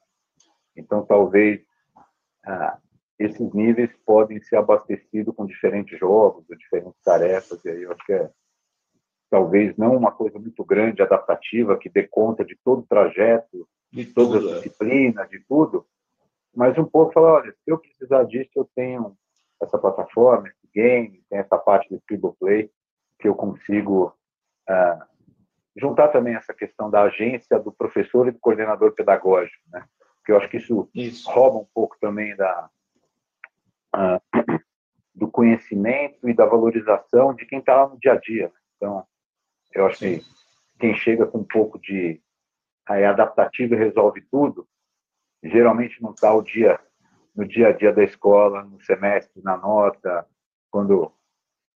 [0.76, 1.60] Então, talvez
[2.46, 2.78] ah,
[3.18, 8.06] esses níveis podem ser abastecidos com diferentes jogos, ou diferentes tarefas, e aí eu acho
[8.06, 8.30] que é
[9.28, 14.06] talvez não uma coisa muito grande, adaptativa, que dê conta de todo o trajeto, de
[14.06, 14.54] todas as é.
[14.56, 15.86] disciplinas, de tudo,
[16.54, 19.16] mas um pouco falar, olha, se eu precisar disso, eu tenho
[19.60, 22.70] essa plataforma, esse game, tem essa parte do Play,
[23.18, 24.14] que eu consigo
[24.68, 25.06] ah,
[25.76, 29.84] juntar também essa questão da agência do professor e do coordenador pedagógico, né?
[30.16, 31.30] Porque eu acho que isso, isso.
[31.30, 32.70] rouba um pouco também da,
[33.96, 34.20] uh,
[35.14, 38.48] do conhecimento e da valorização de quem está lá no dia a dia.
[38.48, 38.60] Né?
[38.76, 39.06] Então,
[39.74, 40.18] eu acho Sim.
[40.18, 40.24] que
[40.78, 42.20] quem chega com um pouco de
[42.90, 44.66] aí, adaptativo e resolve tudo,
[45.42, 46.78] geralmente não está o dia
[47.34, 50.26] no dia a dia da escola, no semestre, na nota,
[50.70, 51.12] quando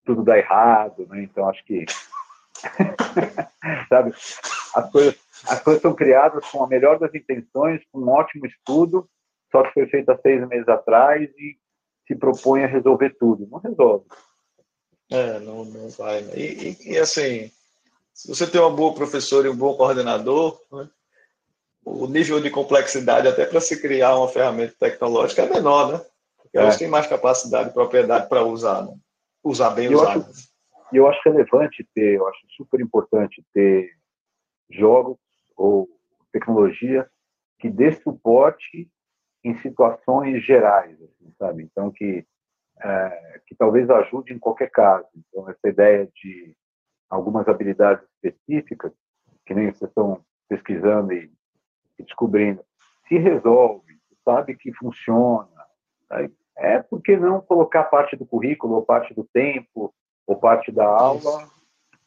[0.04, 1.24] tudo dá errado, né?
[1.24, 1.86] Então acho que
[3.88, 4.12] sabe,
[4.76, 9.10] as coisas as coisas são criadas com a melhor das intenções, com um ótimo estudo,
[9.52, 11.58] só que foi feito há seis meses atrás e
[12.08, 13.48] se propõe a resolver tudo.
[13.50, 14.06] Não resolve.
[15.12, 16.22] É, não, não vai.
[16.22, 16.34] Né?
[16.36, 17.52] E, e, e, assim,
[18.14, 20.90] se você tem uma boa professora e um bom coordenador, né,
[21.86, 26.02] o nível de complexidade até para se criar uma ferramenta tecnológica é menor, né?
[26.38, 26.62] Porque é.
[26.62, 28.94] elas têm mais capacidade e propriedade para usar, né?
[29.44, 30.26] usar bem eu usado.
[30.92, 33.92] E eu acho relevante ter, eu acho super importante ter
[34.70, 35.18] jogos
[35.58, 35.90] ou
[36.32, 37.08] tecnologia
[37.60, 38.90] que dê suporte
[39.44, 41.64] em situações gerais, assim, sabe?
[41.64, 42.26] Então que
[42.82, 45.08] é, que talvez ajude em qualquer caso.
[45.16, 46.56] Então essa ideia de
[47.10, 48.92] algumas habilidades específicas
[49.46, 51.32] que nem vocês estão pesquisando e
[52.02, 52.64] descobrindo,
[53.08, 55.50] se resolve, sabe que funciona,
[56.56, 59.94] é porque não colocar parte do currículo ou parte do tempo
[60.26, 61.48] ou parte da aula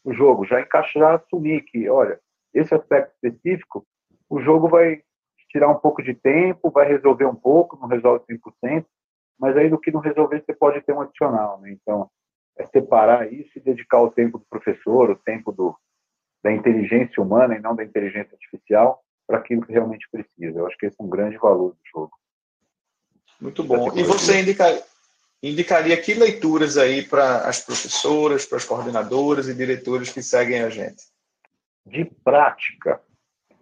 [0.04, 2.20] o jogo já encaixar assumir que olha
[2.54, 3.84] esse aspecto específico
[4.28, 5.02] o jogo vai
[5.56, 8.24] tirar um pouco de tempo, vai resolver um pouco, não resolve
[8.62, 8.84] 100%,
[9.38, 11.70] mas aí do que não resolver você pode ter um adicional, né?
[11.70, 12.10] Então,
[12.58, 15.76] é separar isso e dedicar o tempo do professor, o tempo do,
[16.42, 20.58] da inteligência humana e não da inteligência artificial para aquilo que realmente precisa.
[20.58, 22.12] Eu acho que esse é um grande valor do jogo.
[23.40, 23.96] Muito bom.
[23.96, 24.64] E você indica,
[25.42, 30.70] indicaria que leituras aí para as professoras, para as coordenadoras e diretores que seguem a
[30.70, 31.04] gente?
[31.84, 33.00] De prática,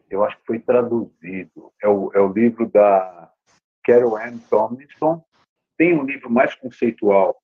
[0.08, 1.72] eu acho que foi traduzido.
[1.82, 3.32] É o, é o livro da
[3.82, 5.24] Carol Ann Tomlinson.
[5.76, 7.36] Tem um livro mais conceitual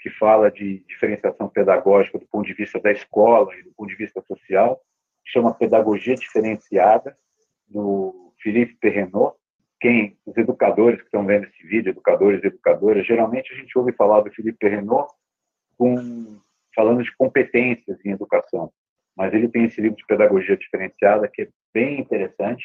[0.00, 3.96] que fala de diferenciação pedagógica do ponto de vista da escola e do ponto de
[3.96, 4.80] vista social,
[5.24, 7.18] que chama Pedagogia Diferenciada,
[7.68, 9.36] do Philippe Perrenot.
[9.80, 13.92] Quem, os educadores que estão vendo esse vídeo, educadores e educadoras, geralmente a gente ouve
[13.92, 15.08] falar do Philippe Perrenot
[15.76, 16.40] com,
[16.74, 18.72] falando de competências em educação
[19.18, 22.64] mas ele tem esse livro de pedagogia diferenciada que é bem interessante.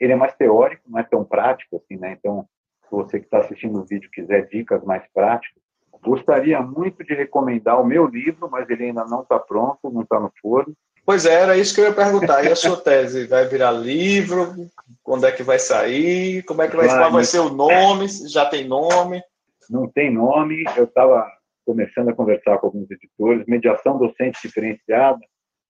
[0.00, 2.16] Ele é mais teórico, não é tão prático assim, né?
[2.18, 2.48] Então,
[2.82, 5.62] se você que está assistindo o vídeo quiser dicas mais práticas,
[6.02, 10.18] gostaria muito de recomendar o meu livro, mas ele ainda não está pronto, não está
[10.18, 10.74] no forno.
[11.06, 12.44] Pois é, era isso que eu ia perguntar.
[12.44, 14.54] E a sua tese vai virar livro?
[15.02, 16.42] Quando é que vai sair?
[16.44, 18.08] Como é que vai, vai vai ser o nome?
[18.28, 19.22] Já tem nome?
[19.68, 20.64] Não tem nome.
[20.76, 21.30] Eu estava
[21.66, 23.46] começando a conversar com alguns editores.
[23.46, 25.18] Mediação docente diferenciada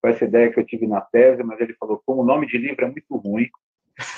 [0.00, 2.58] com essa ideia que eu tive na tese, mas ele falou, como o nome de
[2.58, 3.48] livro é muito ruim.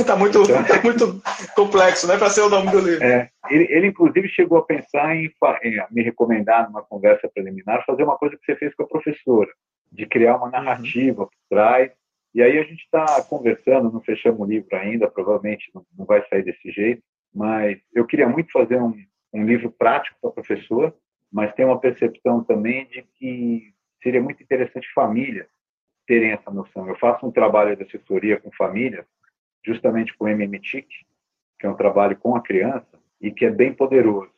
[0.00, 1.22] Está muito, então, tá muito
[1.54, 3.04] complexo, né, para ser o nome do livro.
[3.04, 5.30] É, ele, ele, inclusive, chegou a pensar em,
[5.62, 9.48] em, me recomendar, numa conversa preliminar, fazer uma coisa que você fez com a professora,
[9.90, 11.28] de criar uma narrativa uhum.
[11.28, 11.92] por trás.
[12.34, 16.26] E aí a gente está conversando, não fechamos o livro ainda, provavelmente não, não, vai
[16.28, 17.02] sair desse jeito,
[17.34, 18.94] mas eu queria muito fazer um,
[19.32, 20.94] um livro prático para a professora,
[21.32, 23.72] mas tem uma percepção também de que
[24.02, 25.48] seria muito interessante família
[26.06, 26.88] terem essa noção.
[26.88, 29.04] Eu faço um trabalho de assessoria com famílias,
[29.64, 30.86] justamente com o MMTIC,
[31.58, 34.30] que é um trabalho com a criança e que é bem poderoso,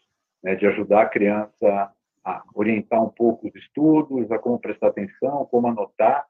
[0.43, 1.93] né, de ajudar a criança
[2.29, 6.27] a orientar um pouco os estudos, a como prestar atenção, como anotar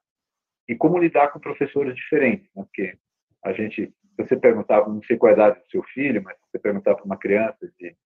[0.69, 2.97] e como lidar com professores diferentes, né, porque
[3.43, 6.95] a gente, você perguntava, não sei qual a idade do seu filho, mas você perguntar
[6.95, 7.97] para uma criança de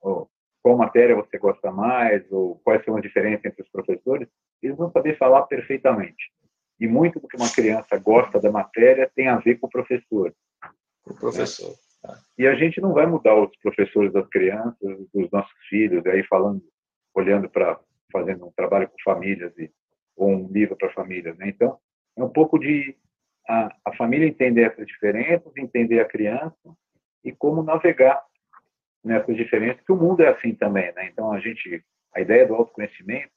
[0.00, 0.26] oh,
[0.62, 4.28] qual matéria você gosta mais ou quais são as diferenças entre os professores,
[4.62, 6.32] eles vão saber falar perfeitamente.
[6.80, 10.34] E muito do que uma criança gosta da matéria tem a ver com o professor.
[11.04, 11.74] O professor.
[12.04, 12.14] Né?
[12.38, 16.62] E a gente não vai mudar os professores das crianças, dos nossos filhos, aí falando
[17.16, 17.78] olhando para
[18.12, 19.70] fazendo um trabalho com famílias e,
[20.16, 21.36] ou um livro para famílias.
[21.38, 21.48] Né?
[21.48, 21.78] Então,
[22.16, 22.96] é um pouco de
[23.48, 26.76] a, a família entender essas diferenças, entender a criança
[27.24, 28.22] e como navegar
[29.04, 30.92] nessas diferenças, que o mundo é assim também.
[30.94, 31.08] Né?
[31.08, 33.30] Então, a gente, a ideia do autoconhecimento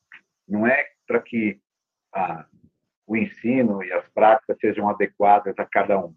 [0.48, 1.60] não é para que
[2.14, 2.46] a,
[3.06, 6.14] o ensino e as práticas sejam adequadas a cada um,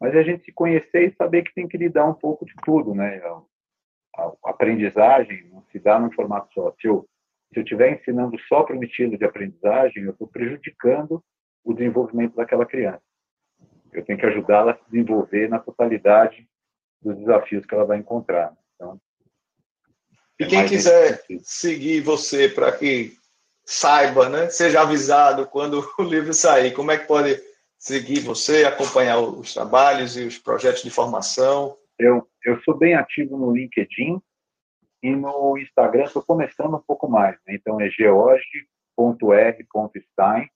[0.00, 2.54] mas é a gente se conhecer e saber que tem que lidar um pouco de
[2.64, 3.20] tudo, né?
[4.18, 6.74] A, aprendizagem não se dá num formato só.
[6.80, 7.06] Se eu
[7.54, 11.22] se eu estiver ensinando só para um estilo de aprendizagem, eu estou prejudicando
[11.64, 13.00] o desenvolvimento daquela criança.
[13.92, 16.48] Eu tenho que ajudá-la a se desenvolver na totalidade
[17.00, 18.52] dos desafios que ela vai encontrar.
[18.74, 19.00] Então,
[20.40, 23.16] e é quem quiser seguir você para que
[23.64, 27.40] saiba, né, seja avisado quando o livro sair, como é que pode
[27.78, 31.76] seguir você, acompanhar os trabalhos e os projetos de formação?
[31.98, 34.20] Eu, eu sou bem ativo no LinkedIn,
[35.04, 37.36] e no Instagram estou começando um pouco mais.
[37.46, 37.56] Né?
[37.56, 40.48] Então é george.r.stein.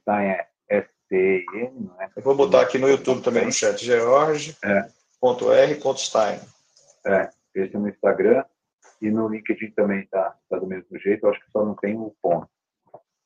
[0.00, 2.10] Stein é S-T-E-N, não é?
[2.16, 3.84] Eu vou botar aqui no YouTube também no chat.
[3.84, 6.40] george.r.stein.
[7.06, 8.42] É, esse é no Instagram.
[9.02, 11.26] E no LinkedIn também está tá do mesmo jeito.
[11.26, 12.48] Eu acho que só não tem o ponto.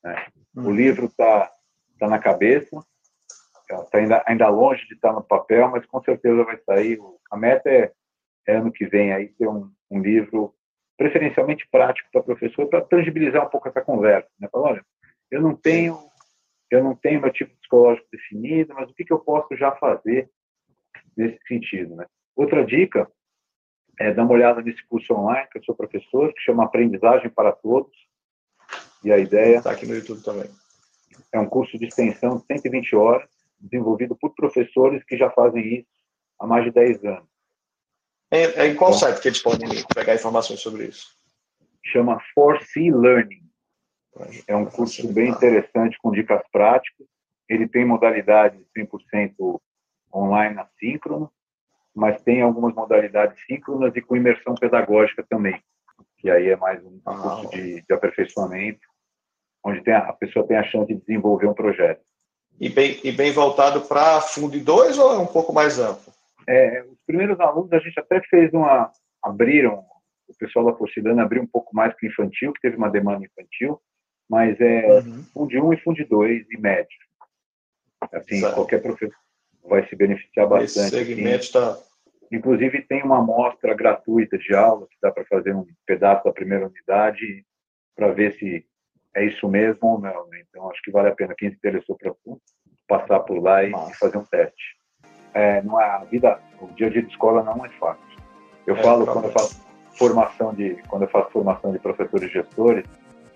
[0.03, 0.27] Né?
[0.57, 0.67] Hum.
[0.67, 1.49] O livro está
[1.97, 2.85] tá na cabeça.
[3.69, 6.99] Está ainda, ainda longe de estar no papel, mas com certeza vai sair.
[7.31, 7.91] A meta é,
[8.47, 10.53] é ano que vem aí ter um, um livro
[10.97, 14.29] preferencialmente prático para professor, para tangibilizar um pouco essa conversa.
[14.39, 14.47] Né?
[14.51, 14.85] Falar, olha,
[15.31, 15.97] eu não tenho
[16.73, 20.27] eu não tenho meu tipo psicológico definido, mas o que, que eu posso já fazer
[21.15, 22.07] nesse sentido, né?
[22.35, 23.07] Outra dica
[23.99, 27.51] é dar uma olhada nesse curso online que eu sou professor, que chama Aprendizagem para
[27.51, 27.95] Todos.
[29.03, 30.49] E a ideia está aqui no YouTube também.
[31.31, 33.29] É um curso de extensão de 120 horas,
[33.63, 35.89] desenvolvido por professores que já fazem isso
[36.39, 37.29] há mais de 10 anos.
[38.31, 41.07] Em, em qual Bom, site que eles podem pegar informações sobre isso?
[41.85, 43.43] Chama Force Learning.
[44.47, 47.07] É um curso bem interessante com dicas práticas.
[47.49, 49.59] Ele tem modalidade 100%
[50.13, 51.31] online assíncrono,
[51.93, 55.61] mas tem algumas modalidades síncronas e com imersão pedagógica também,
[56.17, 58.87] que aí é mais um ah, curso de, de, aperfeiçoamento,
[59.63, 62.01] onde a, a, pessoa tem a chance de desenvolver um projeto.
[62.63, 66.13] E bem, e bem voltado para Fundo 2 ou é um pouco mais amplo?
[66.47, 68.89] É, os primeiros alunos a gente até fez uma,
[69.21, 69.83] abriram,
[70.29, 73.81] o pessoal da Porcidana abriu um pouco mais para infantil, que teve uma demanda infantil,
[74.29, 75.23] mas é uhum.
[75.33, 76.97] Fundo 1 e Fundo 2 e médio.
[78.13, 78.55] Assim, certo.
[78.55, 79.13] qualquer professor
[79.65, 80.95] vai se beneficiar bastante.
[80.95, 81.71] Esse segmento está...
[81.71, 81.83] Assim.
[82.31, 86.67] Inclusive, tem uma amostra gratuita de aula, que dá para fazer um pedaço da primeira
[86.67, 87.45] unidade
[87.93, 88.65] para ver se
[89.15, 90.27] é isso mesmo ou não.
[90.27, 90.43] Né?
[90.49, 92.13] Então, acho que vale a pena quem se interessou para
[92.87, 94.83] passar por lá e, e fazer um teste
[95.33, 98.03] é, não é, a vida, o dia a dia de escola não é fácil.
[98.67, 99.61] Eu é, falo quando eu faço
[99.97, 102.85] formação de, quando eu faço formação de professores e gestores,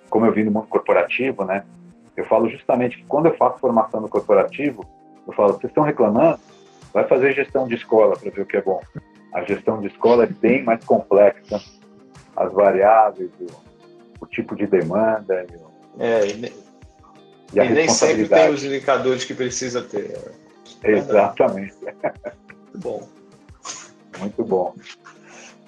[0.10, 1.66] como eu vim do mundo corporativo, né?
[2.16, 4.86] Eu falo justamente que quando eu faço formação no corporativo,
[5.28, 6.40] eu falo, vocês estão reclamando?
[6.94, 8.80] Vai fazer gestão de escola para ver o que é bom.
[9.34, 11.62] A gestão de escola é bem mais complexa,
[12.36, 15.46] as variáveis, o, o tipo de demanda.
[16.00, 16.54] E, é, e,
[17.54, 20.18] e, e nem sempre tem os indicadores que precisa ter.
[20.84, 21.76] Exatamente.
[21.84, 23.10] Muito bom.
[24.20, 24.76] Muito bom.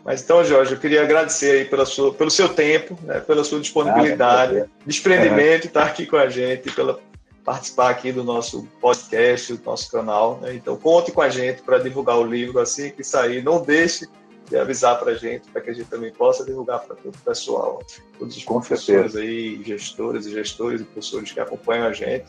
[0.04, 3.60] Mas então, Jorge, eu queria agradecer aí pela sua, pelo seu tempo, né, pela sua
[3.60, 7.00] disponibilidade, ah, desprendimento, estar aqui com a gente, pela
[7.44, 10.40] participar aqui do nosso podcast, do nosso canal.
[10.42, 10.54] Né?
[10.56, 13.44] Então, conte com a gente para divulgar o livro assim que sair.
[13.44, 14.08] Não deixe
[14.50, 17.20] de avisar para a gente, para que a gente também possa divulgar para todo o
[17.20, 17.82] pessoal,
[18.18, 19.20] todos os com professores certeza.
[19.20, 22.26] aí, gestores e gestores e professores que acompanham a gente.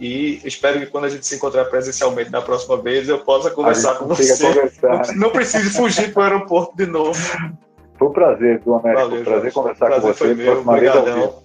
[0.00, 3.96] E espero que quando a gente se encontrar presencialmente na próxima vez, eu possa conversar
[3.96, 4.42] com você.
[4.42, 5.06] Conversar.
[5.08, 7.20] Não, não precise fugir para o aeroporto de novo.
[7.98, 9.08] Foi um prazer, do Américo.
[9.08, 10.18] Valeu, prazer conversar prazer com você.
[10.18, 10.60] Foi meu.
[10.60, 11.42] Obrigadão.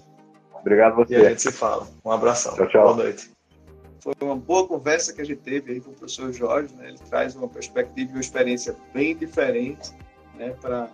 [0.60, 1.14] Obrigado você.
[1.14, 1.86] E a gente se fala.
[2.04, 2.54] Um abração.
[2.54, 2.84] Tchau, tchau.
[2.84, 3.41] Boa noite.
[4.02, 6.74] Foi uma boa conversa que a gente teve aí com o professor Jorge.
[6.74, 6.88] Né?
[6.88, 9.92] Ele traz uma perspectiva e uma experiência bem diferente
[10.34, 10.90] né, para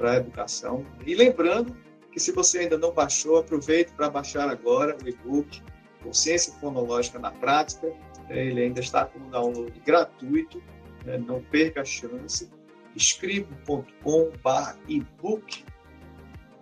[0.00, 0.84] a educação.
[1.06, 1.74] E lembrando
[2.12, 5.62] que se você ainda não baixou, aproveite para baixar agora o e-book
[6.02, 7.90] Consciência Fonológica na Prática.
[8.28, 10.62] É, ele ainda está com um download gratuito,
[11.06, 11.16] né?
[11.16, 12.50] não perca a chance.
[12.94, 13.80] escribo.com.br
[14.86, 15.64] ebook.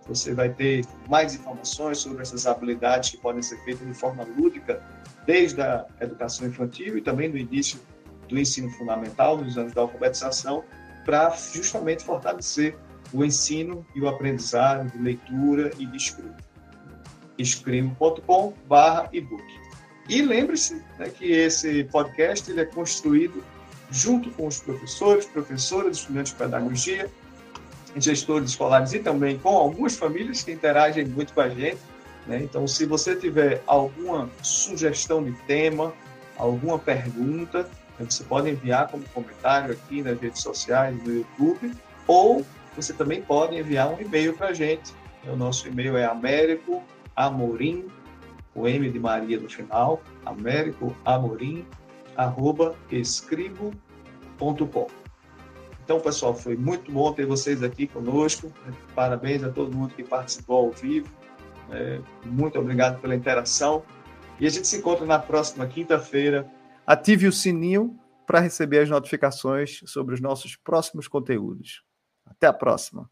[0.07, 4.81] Você vai ter mais informações sobre essas habilidades que podem ser feitas de forma lúdica,
[5.27, 7.81] desde a educação infantil e também no início
[8.29, 10.65] do ensino fundamental, nos anos da alfabetização,
[11.05, 12.77] para justamente fortalecer
[13.13, 16.43] o ensino e o aprendizado de leitura e de escrita
[17.37, 19.45] escrimo.com/ebook.
[20.09, 23.43] E lembre-se né, que esse podcast ele é construído
[23.91, 27.11] junto com os professores, professoras, estudantes de pedagogia,
[27.97, 31.79] gestores escolares e também com algumas famílias que interagem muito com a gente.
[32.27, 32.43] Né?
[32.43, 35.93] Então, se você tiver alguma sugestão de tema,
[36.37, 37.69] alguma pergunta,
[37.99, 41.73] né, você pode enviar como comentário aqui nas redes sociais, no YouTube,
[42.07, 42.45] ou
[42.77, 44.93] você também pode enviar um e-mail para a gente.
[45.27, 47.87] O nosso e-mail é américoamorim,
[48.55, 51.65] o M de Maria no final, américoamorim,
[52.17, 54.87] arroba escribo.com.
[55.85, 58.51] Então, pessoal, foi muito bom ter vocês aqui conosco.
[58.95, 61.09] Parabéns a todo mundo que participou ao vivo.
[61.71, 63.83] É, muito obrigado pela interação.
[64.41, 66.51] E a gente se encontra na próxima quinta-feira.
[66.87, 71.83] Ative o sininho para receber as notificações sobre os nossos próximos conteúdos.
[72.27, 73.09] Até a próxima.